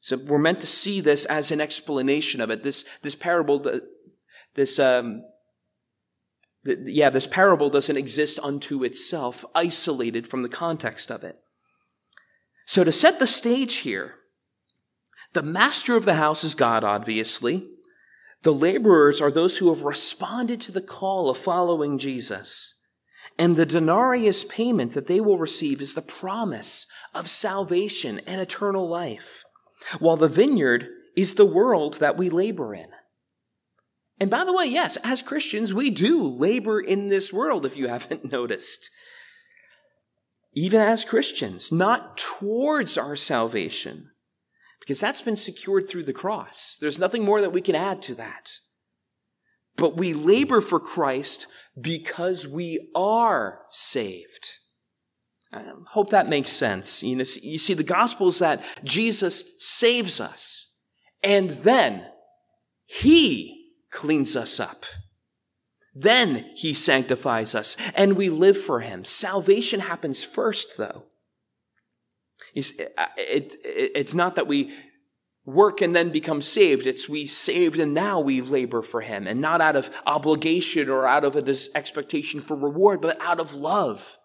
So 0.00 0.16
we're 0.16 0.38
meant 0.38 0.60
to 0.60 0.66
see 0.66 1.00
this 1.00 1.24
as 1.26 1.50
an 1.50 1.60
explanation 1.60 2.40
of 2.40 2.50
it. 2.50 2.64
This, 2.64 2.84
this 3.02 3.14
parable, 3.14 3.64
this, 4.54 4.78
um, 4.80 5.22
yeah, 6.64 7.08
this 7.08 7.26
parable 7.28 7.70
doesn't 7.70 7.96
exist 7.96 8.40
unto 8.42 8.82
itself, 8.82 9.44
isolated 9.54 10.26
from 10.26 10.42
the 10.42 10.48
context 10.48 11.10
of 11.10 11.22
it. 11.22 11.38
So 12.66 12.84
to 12.84 12.92
set 12.92 13.18
the 13.18 13.26
stage 13.26 13.76
here, 13.76 14.16
the 15.32 15.42
master 15.42 15.96
of 15.96 16.04
the 16.04 16.16
house 16.16 16.44
is 16.44 16.54
God, 16.54 16.84
obviously. 16.84 17.68
The 18.42 18.52
laborers 18.52 19.20
are 19.20 19.30
those 19.30 19.58
who 19.58 19.72
have 19.72 19.84
responded 19.84 20.60
to 20.62 20.72
the 20.72 20.80
call 20.80 21.30
of 21.30 21.38
following 21.38 21.98
Jesus. 21.98 22.80
And 23.38 23.56
the 23.56 23.66
denarius 23.66 24.44
payment 24.44 24.92
that 24.92 25.06
they 25.06 25.20
will 25.20 25.38
receive 25.38 25.80
is 25.80 25.94
the 25.94 26.02
promise 26.02 26.86
of 27.14 27.28
salvation 27.28 28.20
and 28.26 28.40
eternal 28.40 28.88
life, 28.88 29.44
while 29.98 30.16
the 30.16 30.28
vineyard 30.28 30.88
is 31.16 31.34
the 31.34 31.46
world 31.46 31.94
that 31.94 32.16
we 32.16 32.28
labor 32.28 32.74
in. 32.74 32.88
And 34.20 34.30
by 34.30 34.44
the 34.44 34.52
way, 34.52 34.66
yes, 34.66 34.96
as 34.98 35.22
Christians, 35.22 35.72
we 35.72 35.90
do 35.90 36.22
labor 36.22 36.80
in 36.80 37.08
this 37.08 37.32
world, 37.32 37.64
if 37.64 37.76
you 37.76 37.88
haven't 37.88 38.30
noticed. 38.30 38.90
Even 40.54 40.80
as 40.80 41.04
Christians, 41.04 41.72
not 41.72 42.18
towards 42.18 42.98
our 42.98 43.16
salvation, 43.16 44.11
because 44.82 44.98
that's 44.98 45.22
been 45.22 45.36
secured 45.36 45.88
through 45.88 46.02
the 46.02 46.12
cross. 46.12 46.76
There's 46.80 46.98
nothing 46.98 47.24
more 47.24 47.40
that 47.40 47.52
we 47.52 47.60
can 47.60 47.76
add 47.76 48.02
to 48.02 48.16
that. 48.16 48.50
But 49.76 49.96
we 49.96 50.12
labor 50.12 50.60
for 50.60 50.80
Christ 50.80 51.46
because 51.80 52.48
we 52.48 52.90
are 52.96 53.60
saved. 53.70 54.58
I 55.52 55.62
hope 55.90 56.10
that 56.10 56.28
makes 56.28 56.50
sense. 56.50 57.02
You, 57.02 57.16
know, 57.16 57.24
you 57.40 57.58
see, 57.58 57.74
the 57.74 57.84
gospel 57.84 58.26
is 58.26 58.40
that 58.40 58.64
Jesus 58.82 59.44
saves 59.64 60.20
us, 60.20 60.78
and 61.22 61.50
then 61.50 62.06
He 62.86 63.68
cleans 63.90 64.34
us 64.34 64.58
up. 64.58 64.84
Then 65.94 66.50
He 66.56 66.72
sanctifies 66.72 67.54
us, 67.54 67.76
and 67.94 68.16
we 68.16 68.30
live 68.30 68.60
for 68.60 68.80
Him. 68.80 69.04
Salvation 69.04 69.80
happens 69.80 70.24
first, 70.24 70.76
though. 70.76 71.04
Uh, 72.56 73.06
it, 73.16 73.56
it, 73.64 73.92
it's 73.94 74.14
not 74.14 74.36
that 74.36 74.46
we 74.46 74.72
work 75.44 75.80
and 75.80 75.94
then 75.94 76.10
become 76.10 76.40
saved. 76.40 76.86
It's 76.86 77.08
we 77.08 77.26
saved 77.26 77.78
and 77.78 77.94
now 77.94 78.20
we 78.20 78.40
labor 78.40 78.82
for 78.82 79.00
him 79.00 79.26
and 79.26 79.40
not 79.40 79.60
out 79.60 79.76
of 79.76 79.90
obligation 80.06 80.88
or 80.88 81.06
out 81.06 81.24
of 81.24 81.36
an 81.36 81.48
expectation 81.74 82.40
for 82.40 82.56
reward, 82.56 83.00
but 83.00 83.20
out 83.20 83.40
of 83.40 83.54
love. 83.54 84.18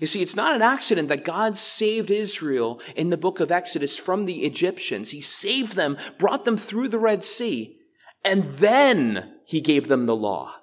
You 0.00 0.06
see, 0.06 0.22
it's 0.22 0.36
not 0.36 0.56
an 0.56 0.62
accident 0.62 1.08
that 1.08 1.24
God 1.24 1.58
saved 1.58 2.10
Israel 2.10 2.80
in 2.96 3.10
the 3.10 3.18
book 3.18 3.38
of 3.38 3.52
Exodus 3.52 3.98
from 3.98 4.24
the 4.24 4.44
Egyptians. 4.44 5.10
He 5.10 5.20
saved 5.20 5.76
them, 5.76 5.98
brought 6.18 6.44
them 6.44 6.56
through 6.56 6.88
the 6.88 6.98
Red 6.98 7.22
Sea, 7.22 7.76
and 8.24 8.44
then 8.44 9.34
he 9.44 9.60
gave 9.60 9.88
them 9.88 10.06
the 10.06 10.16
law. 10.16 10.54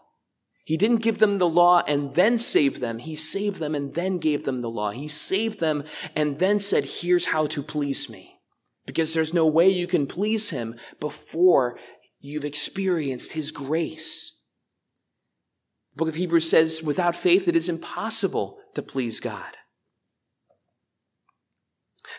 He 0.63 0.77
didn't 0.77 0.97
give 0.97 1.17
them 1.17 1.39
the 1.39 1.49
law 1.49 1.83
and 1.87 2.13
then 2.13 2.37
save 2.37 2.79
them. 2.79 2.99
He 2.99 3.15
saved 3.15 3.59
them 3.59 3.73
and 3.73 3.93
then 3.93 4.19
gave 4.19 4.43
them 4.43 4.61
the 4.61 4.69
law. 4.69 4.91
He 4.91 5.07
saved 5.07 5.59
them 5.59 5.83
and 6.15 6.37
then 6.37 6.59
said, 6.59 6.85
here's 6.85 7.27
how 7.27 7.47
to 7.47 7.63
please 7.63 8.09
me. 8.09 8.39
Because 8.85 9.13
there's 9.13 9.33
no 9.33 9.47
way 9.47 9.69
you 9.69 9.87
can 9.87 10.05
please 10.05 10.49
him 10.51 10.75
before 10.99 11.79
you've 12.19 12.45
experienced 12.45 13.33
his 13.33 13.51
grace. 13.51 14.47
The 15.93 15.97
book 15.97 16.09
of 16.09 16.15
Hebrews 16.15 16.49
says, 16.49 16.83
without 16.83 17.15
faith, 17.15 17.47
it 17.47 17.55
is 17.55 17.67
impossible 17.67 18.59
to 18.75 18.81
please 18.81 19.19
God. 19.19 19.57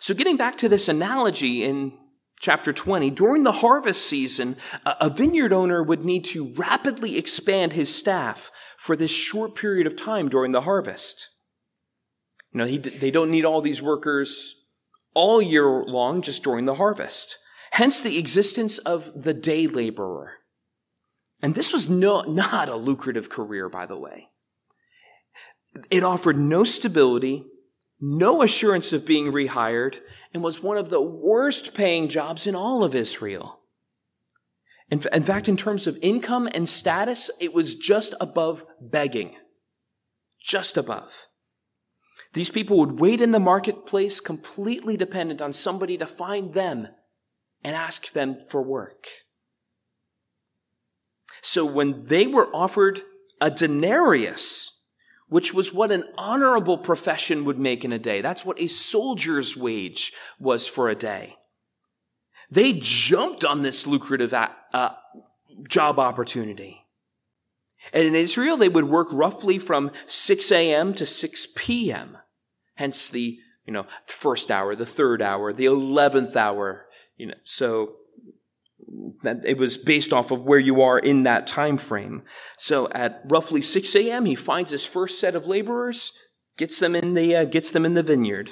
So 0.00 0.14
getting 0.14 0.36
back 0.36 0.56
to 0.58 0.68
this 0.68 0.88
analogy 0.88 1.64
in 1.64 1.92
chapter 2.42 2.72
20, 2.72 3.08
during 3.10 3.44
the 3.44 3.52
harvest 3.52 4.04
season, 4.04 4.56
a 4.84 5.08
vineyard 5.08 5.52
owner 5.52 5.82
would 5.82 6.04
need 6.04 6.24
to 6.24 6.52
rapidly 6.54 7.16
expand 7.16 7.72
his 7.72 7.94
staff 7.94 8.50
for 8.76 8.96
this 8.96 9.12
short 9.12 9.54
period 9.54 9.86
of 9.86 9.96
time 9.96 10.28
during 10.28 10.50
the 10.50 10.62
harvest. 10.62 11.30
You 12.52 12.58
know, 12.58 12.66
he, 12.66 12.78
they 12.78 13.12
don't 13.12 13.30
need 13.30 13.44
all 13.44 13.62
these 13.62 13.80
workers 13.80 14.66
all 15.14 15.40
year 15.40 15.66
long, 15.66 16.20
just 16.20 16.42
during 16.42 16.64
the 16.64 16.74
harvest. 16.74 17.38
Hence 17.70 18.00
the 18.00 18.18
existence 18.18 18.78
of 18.78 19.22
the 19.22 19.32
day 19.32 19.66
laborer. 19.68 20.32
And 21.40 21.54
this 21.54 21.72
was 21.72 21.88
no, 21.88 22.22
not 22.22 22.68
a 22.68 22.76
lucrative 22.76 23.28
career, 23.28 23.68
by 23.68 23.86
the 23.86 23.96
way. 23.96 24.28
It 25.90 26.02
offered 26.02 26.36
no 26.36 26.64
stability, 26.64 27.44
no 28.04 28.42
assurance 28.42 28.92
of 28.92 29.06
being 29.06 29.32
rehired, 29.32 30.00
and 30.34 30.42
was 30.42 30.62
one 30.62 30.76
of 30.76 30.90
the 30.90 31.00
worst 31.00 31.72
paying 31.74 32.08
jobs 32.08 32.46
in 32.46 32.54
all 32.56 32.82
of 32.82 32.96
Israel. 32.96 33.60
In, 34.90 35.00
in 35.12 35.22
fact, 35.22 35.48
in 35.48 35.56
terms 35.56 35.86
of 35.86 35.98
income 36.02 36.48
and 36.52 36.68
status, 36.68 37.30
it 37.40 37.54
was 37.54 37.76
just 37.76 38.14
above 38.20 38.64
begging. 38.80 39.36
Just 40.42 40.76
above. 40.76 41.28
These 42.32 42.50
people 42.50 42.78
would 42.78 42.98
wait 42.98 43.20
in 43.20 43.30
the 43.30 43.38
marketplace 43.38 44.18
completely 44.18 44.96
dependent 44.96 45.40
on 45.40 45.52
somebody 45.52 45.96
to 45.98 46.06
find 46.06 46.54
them 46.54 46.88
and 47.62 47.76
ask 47.76 48.12
them 48.12 48.38
for 48.50 48.62
work. 48.62 49.06
So 51.40 51.64
when 51.64 52.06
they 52.08 52.26
were 52.26 52.54
offered 52.54 53.02
a 53.40 53.50
denarius, 53.50 54.71
which 55.32 55.54
was 55.54 55.72
what 55.72 55.90
an 55.90 56.04
honorable 56.18 56.76
profession 56.76 57.46
would 57.46 57.58
make 57.58 57.86
in 57.86 57.92
a 57.92 57.98
day. 57.98 58.20
That's 58.20 58.44
what 58.44 58.60
a 58.60 58.66
soldier's 58.66 59.56
wage 59.56 60.12
was 60.38 60.68
for 60.68 60.90
a 60.90 60.94
day. 60.94 61.36
They 62.50 62.74
jumped 62.74 63.42
on 63.42 63.62
this 63.62 63.86
lucrative 63.86 64.34
uh, 64.34 64.90
job 65.66 65.98
opportunity. 65.98 66.84
And 67.94 68.06
in 68.06 68.14
Israel, 68.14 68.58
they 68.58 68.68
would 68.68 68.90
work 68.90 69.08
roughly 69.10 69.58
from 69.58 69.90
6 70.06 70.52
a.m. 70.52 70.92
to 70.92 71.06
6 71.06 71.48
p.m. 71.56 72.18
Hence 72.74 73.08
the, 73.08 73.38
you 73.64 73.72
know, 73.72 73.86
first 74.04 74.50
hour, 74.50 74.74
the 74.74 74.84
third 74.84 75.22
hour, 75.22 75.50
the 75.50 75.64
11th 75.64 76.36
hour, 76.36 76.84
you 77.16 77.28
know, 77.28 77.34
so 77.42 77.94
that 79.22 79.44
it 79.44 79.58
was 79.58 79.76
based 79.76 80.12
off 80.12 80.30
of 80.30 80.42
where 80.42 80.58
you 80.58 80.82
are 80.82 80.98
in 80.98 81.22
that 81.22 81.46
time 81.46 81.78
frame. 81.78 82.22
So 82.58 82.88
at 82.92 83.22
roughly 83.26 83.62
6 83.62 83.94
a.m., 83.96 84.24
he 84.24 84.34
finds 84.34 84.70
his 84.70 84.84
first 84.84 85.18
set 85.18 85.34
of 85.34 85.46
laborers, 85.46 86.12
gets 86.56 86.78
them 86.78 86.94
in 86.94 87.14
the, 87.14 87.36
uh, 87.36 87.44
gets 87.44 87.70
them 87.70 87.86
in 87.86 87.94
the 87.94 88.02
vineyard. 88.02 88.50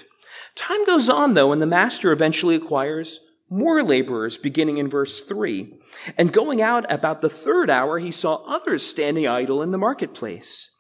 Time 0.55 0.85
goes 0.87 1.09
on 1.09 1.35
though, 1.35 1.53
and 1.53 1.61
the 1.61 1.67
master 1.67 2.13
eventually 2.13 2.55
acquires 2.55 3.21
more 3.51 3.83
laborers, 3.83 4.39
beginning 4.39 4.79
in 4.79 4.89
verse 4.89 5.21
3. 5.21 5.77
And 6.17 6.33
going 6.33 6.63
out 6.63 6.91
about 6.91 7.21
the 7.21 7.29
third 7.29 7.69
hour, 7.69 7.99
he 7.99 8.13
saw 8.13 8.37
others 8.47 8.87
standing 8.87 9.27
idle 9.27 9.61
in 9.61 9.73
the 9.73 9.79
marketplace. 9.79 10.77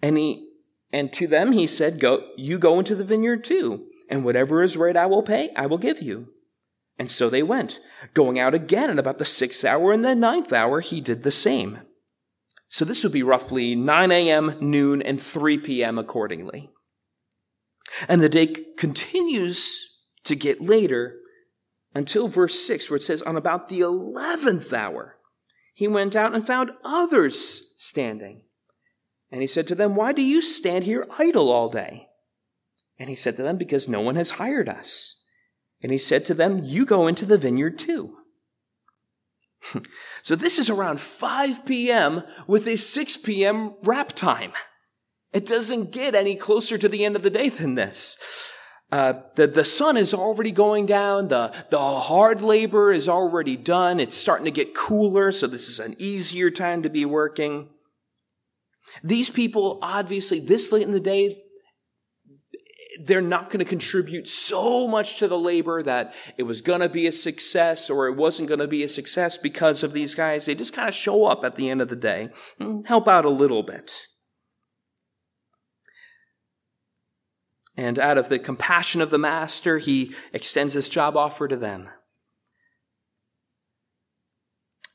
And 0.00 0.16
he, 0.16 0.50
and 0.92 1.12
to 1.14 1.26
them 1.26 1.52
he 1.52 1.66
said, 1.66 1.98
Go, 1.98 2.28
you 2.36 2.58
go 2.58 2.78
into 2.78 2.94
the 2.94 3.04
vineyard 3.04 3.42
too, 3.42 3.86
and 4.08 4.24
whatever 4.24 4.62
is 4.62 4.76
right 4.76 4.96
I 4.96 5.06
will 5.06 5.22
pay, 5.22 5.50
I 5.56 5.66
will 5.66 5.78
give 5.78 6.00
you. 6.00 6.28
And 6.98 7.10
so 7.10 7.28
they 7.28 7.42
went, 7.42 7.80
going 8.14 8.38
out 8.38 8.54
again 8.54 8.90
at 8.90 8.98
about 8.98 9.18
the 9.18 9.24
sixth 9.24 9.64
hour, 9.64 9.92
and 9.92 10.04
the 10.04 10.14
ninth 10.14 10.52
hour 10.52 10.80
he 10.80 11.00
did 11.00 11.22
the 11.22 11.30
same. 11.30 11.80
So 12.68 12.84
this 12.84 13.02
would 13.02 13.12
be 13.12 13.22
roughly 13.22 13.74
9 13.74 14.12
a.m., 14.12 14.56
noon, 14.60 15.00
and 15.00 15.20
3 15.20 15.58
p.m. 15.58 15.98
accordingly. 15.98 16.70
And 18.08 18.20
the 18.20 18.28
day 18.28 18.48
continues 18.76 19.88
to 20.24 20.34
get 20.34 20.60
later 20.60 21.16
until 21.94 22.28
verse 22.28 22.58
6, 22.66 22.90
where 22.90 22.96
it 22.96 23.02
says, 23.02 23.22
On 23.22 23.36
about 23.36 23.68
the 23.68 23.80
11th 23.80 24.72
hour, 24.72 25.16
he 25.72 25.88
went 25.88 26.16
out 26.16 26.34
and 26.34 26.46
found 26.46 26.72
others 26.84 27.74
standing. 27.78 28.42
And 29.30 29.40
he 29.40 29.46
said 29.46 29.66
to 29.68 29.74
them, 29.74 29.94
Why 29.94 30.12
do 30.12 30.22
you 30.22 30.42
stand 30.42 30.84
here 30.84 31.06
idle 31.18 31.50
all 31.50 31.68
day? 31.68 32.08
And 32.98 33.08
he 33.08 33.14
said 33.14 33.36
to 33.36 33.42
them, 33.42 33.56
Because 33.56 33.88
no 33.88 34.00
one 34.00 34.16
has 34.16 34.32
hired 34.32 34.68
us. 34.68 35.15
And 35.86 35.92
he 35.92 35.98
said 35.98 36.24
to 36.24 36.34
them, 36.34 36.64
You 36.64 36.84
go 36.84 37.06
into 37.06 37.24
the 37.24 37.38
vineyard 37.38 37.78
too. 37.78 38.16
so 40.22 40.34
this 40.34 40.58
is 40.58 40.68
around 40.68 40.98
5 40.98 41.64
p.m. 41.64 42.24
with 42.48 42.66
a 42.66 42.76
6 42.76 43.16
p.m. 43.18 43.74
wrap 43.84 44.12
time. 44.12 44.50
It 45.32 45.46
doesn't 45.46 45.92
get 45.92 46.16
any 46.16 46.34
closer 46.34 46.76
to 46.76 46.88
the 46.88 47.04
end 47.04 47.14
of 47.14 47.22
the 47.22 47.30
day 47.30 47.50
than 47.50 47.76
this. 47.76 48.18
Uh, 48.90 49.12
the, 49.36 49.46
the 49.46 49.64
sun 49.64 49.96
is 49.96 50.12
already 50.12 50.50
going 50.50 50.86
down. 50.86 51.28
The, 51.28 51.54
the 51.70 51.78
hard 51.78 52.42
labor 52.42 52.90
is 52.90 53.08
already 53.08 53.56
done. 53.56 54.00
It's 54.00 54.16
starting 54.16 54.46
to 54.46 54.50
get 54.50 54.74
cooler, 54.74 55.30
so 55.30 55.46
this 55.46 55.68
is 55.68 55.78
an 55.78 55.94
easier 56.00 56.50
time 56.50 56.82
to 56.82 56.90
be 56.90 57.04
working. 57.04 57.68
These 59.04 59.30
people, 59.30 59.78
obviously, 59.82 60.40
this 60.40 60.72
late 60.72 60.88
in 60.88 60.92
the 60.92 60.98
day, 60.98 61.44
they're 63.00 63.20
not 63.20 63.50
going 63.50 63.58
to 63.58 63.64
contribute 63.64 64.28
so 64.28 64.86
much 64.88 65.18
to 65.18 65.28
the 65.28 65.38
labor 65.38 65.82
that 65.82 66.14
it 66.36 66.44
was 66.44 66.60
going 66.60 66.80
to 66.80 66.88
be 66.88 67.06
a 67.06 67.12
success 67.12 67.90
or 67.90 68.06
it 68.06 68.16
wasn't 68.16 68.48
going 68.48 68.60
to 68.60 68.68
be 68.68 68.82
a 68.82 68.88
success 68.88 69.38
because 69.38 69.82
of 69.82 69.92
these 69.92 70.14
guys. 70.14 70.46
They 70.46 70.54
just 70.54 70.72
kind 70.72 70.88
of 70.88 70.94
show 70.94 71.26
up 71.26 71.44
at 71.44 71.56
the 71.56 71.70
end 71.70 71.80
of 71.80 71.88
the 71.88 71.96
day 71.96 72.30
and 72.58 72.86
help 72.86 73.08
out 73.08 73.24
a 73.24 73.30
little 73.30 73.62
bit. 73.62 74.06
And 77.76 77.98
out 77.98 78.16
of 78.16 78.28
the 78.28 78.38
compassion 78.38 79.02
of 79.02 79.10
the 79.10 79.18
master, 79.18 79.78
he 79.78 80.14
extends 80.32 80.74
this 80.74 80.88
job 80.88 81.16
offer 81.16 81.46
to 81.46 81.56
them. 81.56 81.90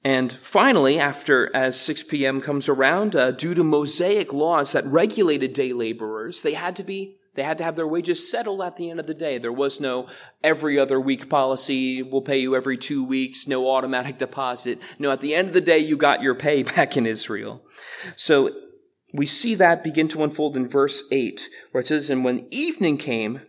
And 0.03 0.33
finally, 0.33 0.97
after 0.97 1.55
as 1.55 1.79
6 1.79 2.03
p.m. 2.03 2.41
comes 2.41 2.67
around, 2.67 3.15
uh, 3.15 3.29
due 3.29 3.53
to 3.53 3.63
Mosaic 3.63 4.33
laws 4.33 4.71
that 4.71 4.85
regulated 4.87 5.53
day 5.53 5.73
laborers, 5.73 6.41
they 6.41 6.55
had 6.55 6.75
to 6.77 6.83
be 6.83 7.17
they 7.35 7.43
had 7.43 7.57
to 7.59 7.63
have 7.63 7.75
their 7.75 7.87
wages 7.87 8.29
settled 8.29 8.61
at 8.61 8.75
the 8.75 8.89
end 8.89 8.99
of 8.99 9.07
the 9.07 9.13
day. 9.13 9.37
There 9.37 9.53
was 9.53 9.79
no 9.79 10.07
every 10.43 10.77
other 10.77 10.99
week 10.99 11.29
policy. 11.29 12.03
We'll 12.03 12.21
pay 12.21 12.39
you 12.39 12.55
every 12.55 12.77
two 12.77 13.03
weeks. 13.03 13.47
No 13.47 13.69
automatic 13.69 14.17
deposit. 14.17 14.81
No, 14.99 15.11
at 15.11 15.21
the 15.21 15.33
end 15.33 15.47
of 15.47 15.53
the 15.53 15.61
day, 15.61 15.79
you 15.79 15.95
got 15.95 16.21
your 16.21 16.35
pay 16.35 16.63
back 16.75 16.97
in 16.97 17.05
Israel. 17.05 17.63
So 18.15 18.51
we 19.13 19.25
see 19.25 19.55
that 19.55 19.83
begin 19.83 20.09
to 20.09 20.23
unfold 20.23 20.57
in 20.57 20.67
verse 20.67 21.03
8, 21.11 21.47
where 21.71 21.81
it 21.81 21.87
says, 21.87 22.09
And 22.09 22.25
when 22.25 22.47
evening 22.51 22.97
came, 22.97 23.41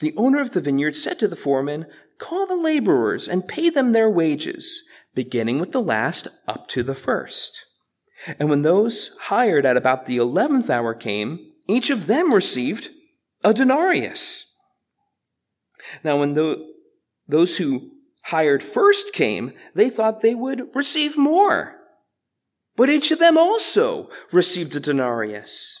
the 0.00 0.14
owner 0.16 0.40
of 0.40 0.52
the 0.52 0.60
vineyard 0.60 0.96
said 0.96 1.18
to 1.20 1.28
the 1.28 1.36
foreman, 1.36 1.86
Call 2.18 2.46
the 2.46 2.56
laborers 2.56 3.28
and 3.28 3.48
pay 3.48 3.70
them 3.70 3.92
their 3.92 4.10
wages, 4.10 4.82
beginning 5.14 5.58
with 5.58 5.72
the 5.72 5.82
last 5.82 6.28
up 6.46 6.68
to 6.68 6.82
the 6.82 6.94
first. 6.94 7.66
And 8.38 8.48
when 8.48 8.62
those 8.62 9.16
hired 9.22 9.66
at 9.66 9.76
about 9.76 10.06
the 10.06 10.18
eleventh 10.18 10.70
hour 10.70 10.94
came, 10.94 11.52
each 11.66 11.90
of 11.90 12.06
them 12.06 12.32
received 12.32 12.90
a 13.44 13.52
denarius. 13.52 14.54
Now, 16.04 16.18
when 16.18 16.34
the, 16.34 16.56
those 17.26 17.56
who 17.56 17.90
hired 18.24 18.62
first 18.62 19.12
came, 19.12 19.52
they 19.74 19.90
thought 19.90 20.20
they 20.20 20.34
would 20.34 20.74
receive 20.74 21.18
more. 21.18 21.76
But 22.76 22.88
each 22.88 23.10
of 23.10 23.18
them 23.18 23.36
also 23.36 24.08
received 24.30 24.74
a 24.76 24.80
denarius. 24.80 25.78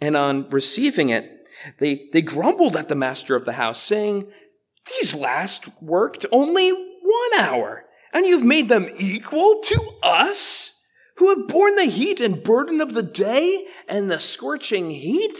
And 0.00 0.16
on 0.16 0.48
receiving 0.50 1.10
it, 1.10 1.30
they, 1.78 2.08
they 2.12 2.22
grumbled 2.22 2.76
at 2.76 2.88
the 2.88 2.94
master 2.94 3.36
of 3.36 3.44
the 3.44 3.52
house, 3.52 3.82
saying, 3.82 4.26
These 4.86 5.14
last 5.14 5.82
worked 5.82 6.26
only 6.32 6.70
one 6.70 7.40
hour, 7.40 7.84
and 8.12 8.26
you've 8.26 8.44
made 8.44 8.68
them 8.68 8.88
equal 8.98 9.60
to 9.62 9.92
us, 10.02 10.72
who 11.16 11.28
have 11.34 11.48
borne 11.48 11.76
the 11.76 11.84
heat 11.84 12.20
and 12.20 12.42
burden 12.42 12.80
of 12.80 12.92
the 12.92 13.02
day 13.02 13.66
and 13.88 14.10
the 14.10 14.20
scorching 14.20 14.90
heat? 14.90 15.38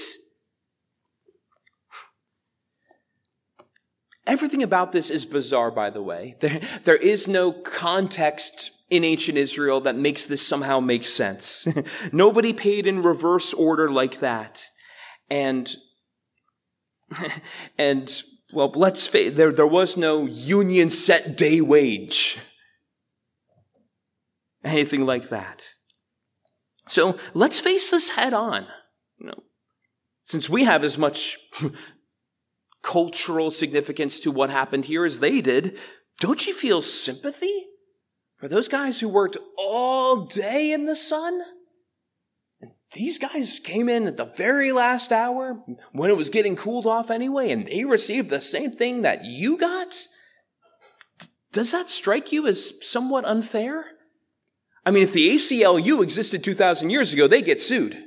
Everything 4.36 4.62
about 4.62 4.92
this 4.92 5.08
is 5.08 5.24
bizarre, 5.24 5.70
by 5.70 5.88
the 5.88 6.02
way. 6.02 6.36
There, 6.40 6.60
there 6.84 6.96
is 6.96 7.26
no 7.26 7.52
context 7.52 8.70
in 8.90 9.02
ancient 9.02 9.38
Israel 9.38 9.80
that 9.80 9.96
makes 9.96 10.26
this 10.26 10.46
somehow 10.46 10.78
make 10.78 11.06
sense. 11.06 11.66
Nobody 12.12 12.52
paid 12.52 12.86
in 12.86 13.02
reverse 13.02 13.54
order 13.54 13.90
like 13.90 14.20
that. 14.20 14.66
And, 15.30 15.74
and, 17.78 18.22
well, 18.52 18.70
let's 18.74 19.06
face, 19.06 19.34
there, 19.34 19.52
there 19.52 19.66
was 19.66 19.96
no 19.96 20.26
union 20.26 20.90
set 20.90 21.38
day 21.38 21.62
wage. 21.62 22.38
Anything 24.62 25.06
like 25.06 25.30
that. 25.30 25.66
So 26.88 27.16
let's 27.32 27.58
face 27.58 27.90
this 27.90 28.10
head 28.10 28.34
on. 28.34 28.66
You 29.18 29.28
know, 29.28 29.44
since 30.24 30.50
we 30.50 30.64
have 30.64 30.84
as 30.84 30.98
much 30.98 31.38
cultural 32.86 33.50
significance 33.50 34.20
to 34.20 34.30
what 34.30 34.48
happened 34.48 34.84
here 34.84 35.04
as 35.04 35.18
they 35.18 35.40
did, 35.40 35.76
don't 36.20 36.46
you 36.46 36.54
feel 36.54 36.80
sympathy 36.80 37.66
for 38.36 38.46
those 38.46 38.68
guys 38.68 39.00
who 39.00 39.08
worked 39.08 39.36
all 39.58 40.26
day 40.26 40.70
in 40.70 40.86
the 40.86 40.94
sun, 40.94 41.42
and 42.60 42.70
these 42.92 43.18
guys 43.18 43.58
came 43.58 43.88
in 43.88 44.06
at 44.06 44.16
the 44.16 44.24
very 44.24 44.70
last 44.70 45.10
hour 45.10 45.64
when 45.90 46.10
it 46.10 46.16
was 46.16 46.30
getting 46.30 46.54
cooled 46.54 46.86
off 46.86 47.10
anyway, 47.10 47.50
and 47.50 47.66
they 47.66 47.84
received 47.84 48.30
the 48.30 48.40
same 48.40 48.70
thing 48.70 49.02
that 49.02 49.24
you 49.24 49.58
got? 49.58 50.06
Does 51.52 51.72
that 51.72 51.90
strike 51.90 52.30
you 52.30 52.46
as 52.46 52.74
somewhat 52.88 53.24
unfair? 53.24 53.86
I 54.84 54.92
mean, 54.92 55.02
if 55.02 55.12
the 55.12 55.28
ACLU 55.30 56.04
existed 56.04 56.44
2,000 56.44 56.90
years 56.90 57.12
ago, 57.12 57.26
they 57.26 57.42
get 57.42 57.60
sued. 57.60 58.05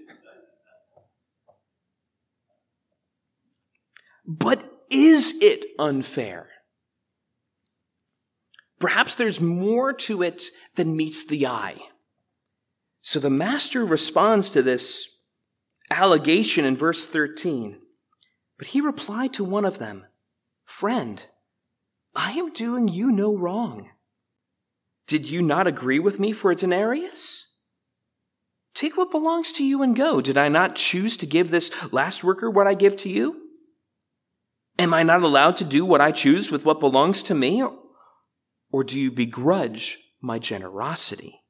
But 4.29 4.67
is 4.91 5.39
it 5.41 5.65
unfair? 5.79 6.49
Perhaps 8.77 9.15
there's 9.15 9.41
more 9.41 9.91
to 9.91 10.21
it 10.21 10.43
than 10.75 10.95
meets 10.95 11.25
the 11.25 11.47
eye. 11.47 11.77
So 13.01 13.19
the 13.19 13.31
master 13.31 13.83
responds 13.83 14.51
to 14.51 14.61
this 14.61 15.25
allegation 15.89 16.63
in 16.63 16.77
verse 16.77 17.07
13. 17.07 17.79
But 18.59 18.67
he 18.67 18.81
replied 18.81 19.33
to 19.33 19.43
one 19.43 19.65
of 19.65 19.79
them, 19.79 20.05
Friend, 20.63 21.25
I 22.15 22.33
am 22.33 22.53
doing 22.53 22.87
you 22.87 23.11
no 23.11 23.35
wrong. 23.35 23.89
Did 25.07 25.27
you 25.27 25.41
not 25.41 25.65
agree 25.65 25.97
with 25.97 26.19
me 26.19 26.33
for 26.33 26.51
a 26.51 26.55
denarius? 26.55 27.55
Take 28.75 28.95
what 28.95 29.09
belongs 29.09 29.51
to 29.53 29.65
you 29.65 29.81
and 29.81 29.95
go. 29.95 30.21
Did 30.21 30.37
I 30.37 30.49
not 30.49 30.75
choose 30.75 31.17
to 31.17 31.25
give 31.25 31.49
this 31.49 31.71
last 31.91 32.23
worker 32.23 32.47
what 32.47 32.67
I 32.67 32.75
give 32.75 32.95
to 32.97 33.09
you? 33.09 33.48
Am 34.79 34.93
I 34.93 35.03
not 35.03 35.23
allowed 35.23 35.57
to 35.57 35.65
do 35.65 35.85
what 35.85 35.99
I 35.99 36.11
choose 36.11 36.51
with 36.51 36.63
what 36.63 36.79
belongs 36.79 37.21
to 37.23 37.35
me? 37.35 37.61
Or 38.71 38.83
do 38.85 38.97
you 38.97 39.11
begrudge 39.11 39.97
my 40.21 40.39
generosity? 40.39 41.41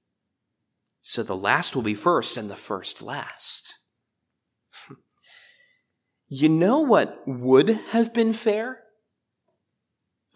So 1.02 1.22
the 1.22 1.36
last 1.36 1.76
will 1.76 1.84
be 1.84 1.94
first 1.94 2.38
and 2.38 2.50
the 2.50 2.56
first 2.56 3.04
last. 3.04 3.76
Hmm. 4.88 4.96
You 6.28 6.50
know 6.50 6.82
what 6.82 7.20
would 7.28 7.70
have 7.92 8.16
been 8.16 8.34
fair? 8.34 8.80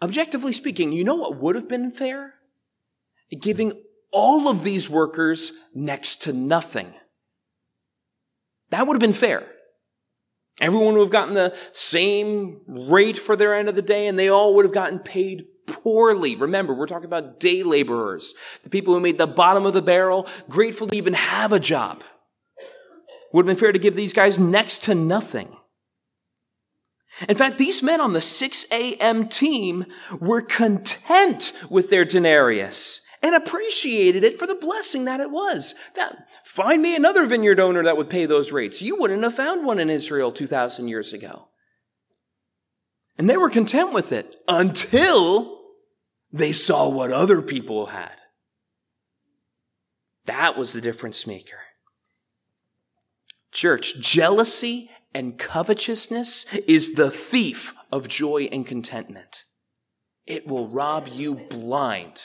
Objectively 0.00 0.52
speaking, 0.52 0.92
you 0.92 1.02
know 1.02 1.16
what 1.16 1.40
would 1.40 1.56
have 1.56 1.68
been 1.68 1.90
fair? 1.90 2.34
Giving 3.40 3.72
all 4.12 4.48
of 4.48 4.62
these 4.62 4.88
workers 4.88 5.50
next 5.74 6.22
to 6.22 6.32
nothing. 6.32 6.94
That 8.70 8.86
would 8.86 8.94
have 8.94 9.00
been 9.00 9.12
fair. 9.12 9.53
Everyone 10.60 10.94
would 10.94 11.04
have 11.04 11.10
gotten 11.10 11.34
the 11.34 11.56
same 11.72 12.60
rate 12.66 13.18
for 13.18 13.34
their 13.36 13.54
end 13.54 13.68
of 13.68 13.74
the 13.74 13.82
day, 13.82 14.06
and 14.06 14.18
they 14.18 14.28
all 14.28 14.54
would 14.54 14.64
have 14.64 14.74
gotten 14.74 14.98
paid 14.98 15.46
poorly. 15.66 16.36
Remember, 16.36 16.74
we're 16.74 16.86
talking 16.86 17.06
about 17.06 17.40
day 17.40 17.62
laborers, 17.62 18.34
the 18.62 18.70
people 18.70 18.94
who 18.94 19.00
made 19.00 19.18
the 19.18 19.26
bottom 19.26 19.66
of 19.66 19.74
the 19.74 19.82
barrel, 19.82 20.28
grateful 20.48 20.86
to 20.86 20.96
even 20.96 21.14
have 21.14 21.52
a 21.52 21.60
job. 21.60 22.04
Would 23.32 23.46
have 23.46 23.56
been 23.56 23.60
fair 23.60 23.72
to 23.72 23.78
give 23.78 23.96
these 23.96 24.12
guys 24.12 24.38
next 24.38 24.84
to 24.84 24.94
nothing. 24.94 25.56
In 27.28 27.36
fact, 27.36 27.58
these 27.58 27.82
men 27.82 28.00
on 28.00 28.12
the 28.12 28.20
6 28.20 28.66
a.m. 28.70 29.28
team 29.28 29.86
were 30.20 30.42
content 30.42 31.52
with 31.70 31.90
their 31.90 32.04
denarius 32.04 33.03
and 33.24 33.34
appreciated 33.34 34.22
it 34.22 34.38
for 34.38 34.46
the 34.46 34.54
blessing 34.54 35.06
that 35.06 35.18
it 35.18 35.30
was. 35.30 35.74
That, 35.96 36.28
find 36.44 36.82
me 36.82 36.94
another 36.94 37.24
vineyard 37.24 37.58
owner 37.58 37.82
that 37.82 37.96
would 37.96 38.10
pay 38.10 38.26
those 38.26 38.52
rates. 38.52 38.82
You 38.82 39.00
wouldn't 39.00 39.22
have 39.22 39.34
found 39.34 39.64
one 39.64 39.78
in 39.78 39.88
Israel 39.88 40.30
2,000 40.30 40.88
years 40.88 41.14
ago. 41.14 41.48
And 43.16 43.28
they 43.28 43.38
were 43.38 43.48
content 43.48 43.94
with 43.94 44.12
it 44.12 44.36
until 44.46 45.58
they 46.34 46.52
saw 46.52 46.90
what 46.90 47.12
other 47.12 47.40
people 47.40 47.86
had. 47.86 48.16
That 50.26 50.58
was 50.58 50.74
the 50.74 50.82
difference 50.82 51.26
maker. 51.26 51.60
Church, 53.52 53.98
jealousy 54.00 54.90
and 55.14 55.38
covetousness 55.38 56.52
is 56.66 56.94
the 56.94 57.10
thief 57.10 57.74
of 57.90 58.06
joy 58.06 58.50
and 58.52 58.66
contentment. 58.66 59.44
It 60.26 60.46
will 60.46 60.66
rob 60.66 61.08
you 61.08 61.36
blind 61.36 62.20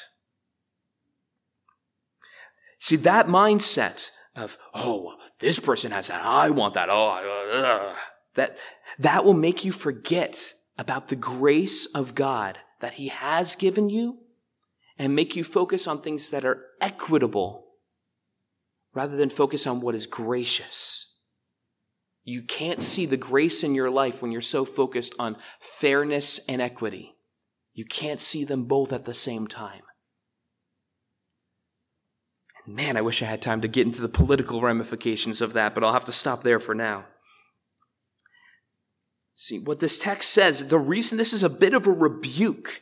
See, 2.80 2.96
that 2.98 3.28
mindset 3.28 4.10
of, 4.36 4.58
oh, 4.74 5.16
this 5.40 5.60
person 5.60 5.92
has 5.92 6.08
that, 6.08 6.24
I 6.24 6.50
want 6.50 6.74
that, 6.74 6.90
oh, 6.92 7.10
uh, 7.54 7.96
that, 8.36 8.58
that 9.00 9.26
will 9.26 9.34
make 9.34 9.66
you 9.66 9.72
forget 9.72 10.54
about 10.78 11.10
the 11.10 11.16
grace 11.16 11.86
of 11.88 12.16
God 12.16 12.58
that 12.80 12.94
He 12.94 13.10
has 13.10 13.56
given 13.56 13.90
you 13.90 14.20
and 14.98 15.16
make 15.16 15.36
you 15.36 15.44
focus 15.44 15.88
on 15.88 16.02
things 16.02 16.30
that 16.30 16.46
are 16.46 16.66
equitable 16.80 17.66
rather 18.94 19.18
than 19.18 19.30
focus 19.30 19.68
on 19.68 19.82
what 19.82 19.96
is 19.96 20.08
gracious. 20.08 21.22
You 22.24 22.44
can't 22.44 22.82
see 22.82 23.06
the 23.06 23.18
grace 23.18 23.64
in 23.64 23.76
your 23.76 23.90
life 23.90 24.22
when 24.22 24.32
you're 24.32 24.42
so 24.42 24.66
focused 24.66 25.16
on 25.20 25.38
fairness 25.60 26.40
and 26.48 26.62
equity. 26.62 27.16
You 27.74 27.86
can't 27.86 28.20
see 28.20 28.44
them 28.44 28.66
both 28.66 28.94
at 28.94 29.06
the 29.06 29.14
same 29.14 29.48
time. 29.48 29.82
Man, 32.70 32.98
I 32.98 33.02
wish 33.02 33.24
I 33.24 33.26
had 33.26 33.42
time 33.42 33.62
to 33.62 33.68
get 33.68 33.88
into 33.88 34.02
the 34.02 34.08
political 34.08 34.62
ramifications 34.62 35.42
of 35.42 35.54
that, 35.54 35.74
but 35.74 35.84
I'll 35.84 35.94
have 35.94 36.06
to 36.06 36.12
stop 36.12 36.44
there 36.44 36.60
for 36.60 36.76
now. 36.76 37.06
See, 39.36 39.58
what 39.58 39.80
this 39.80 39.98
text 39.98 40.30
says, 40.30 40.68
the 40.68 40.78
reason 40.78 41.18
this 41.18 41.34
is 41.34 41.42
a 41.42 41.50
bit 41.50 41.74
of 41.74 41.88
a 41.88 41.92
rebuke 41.92 42.82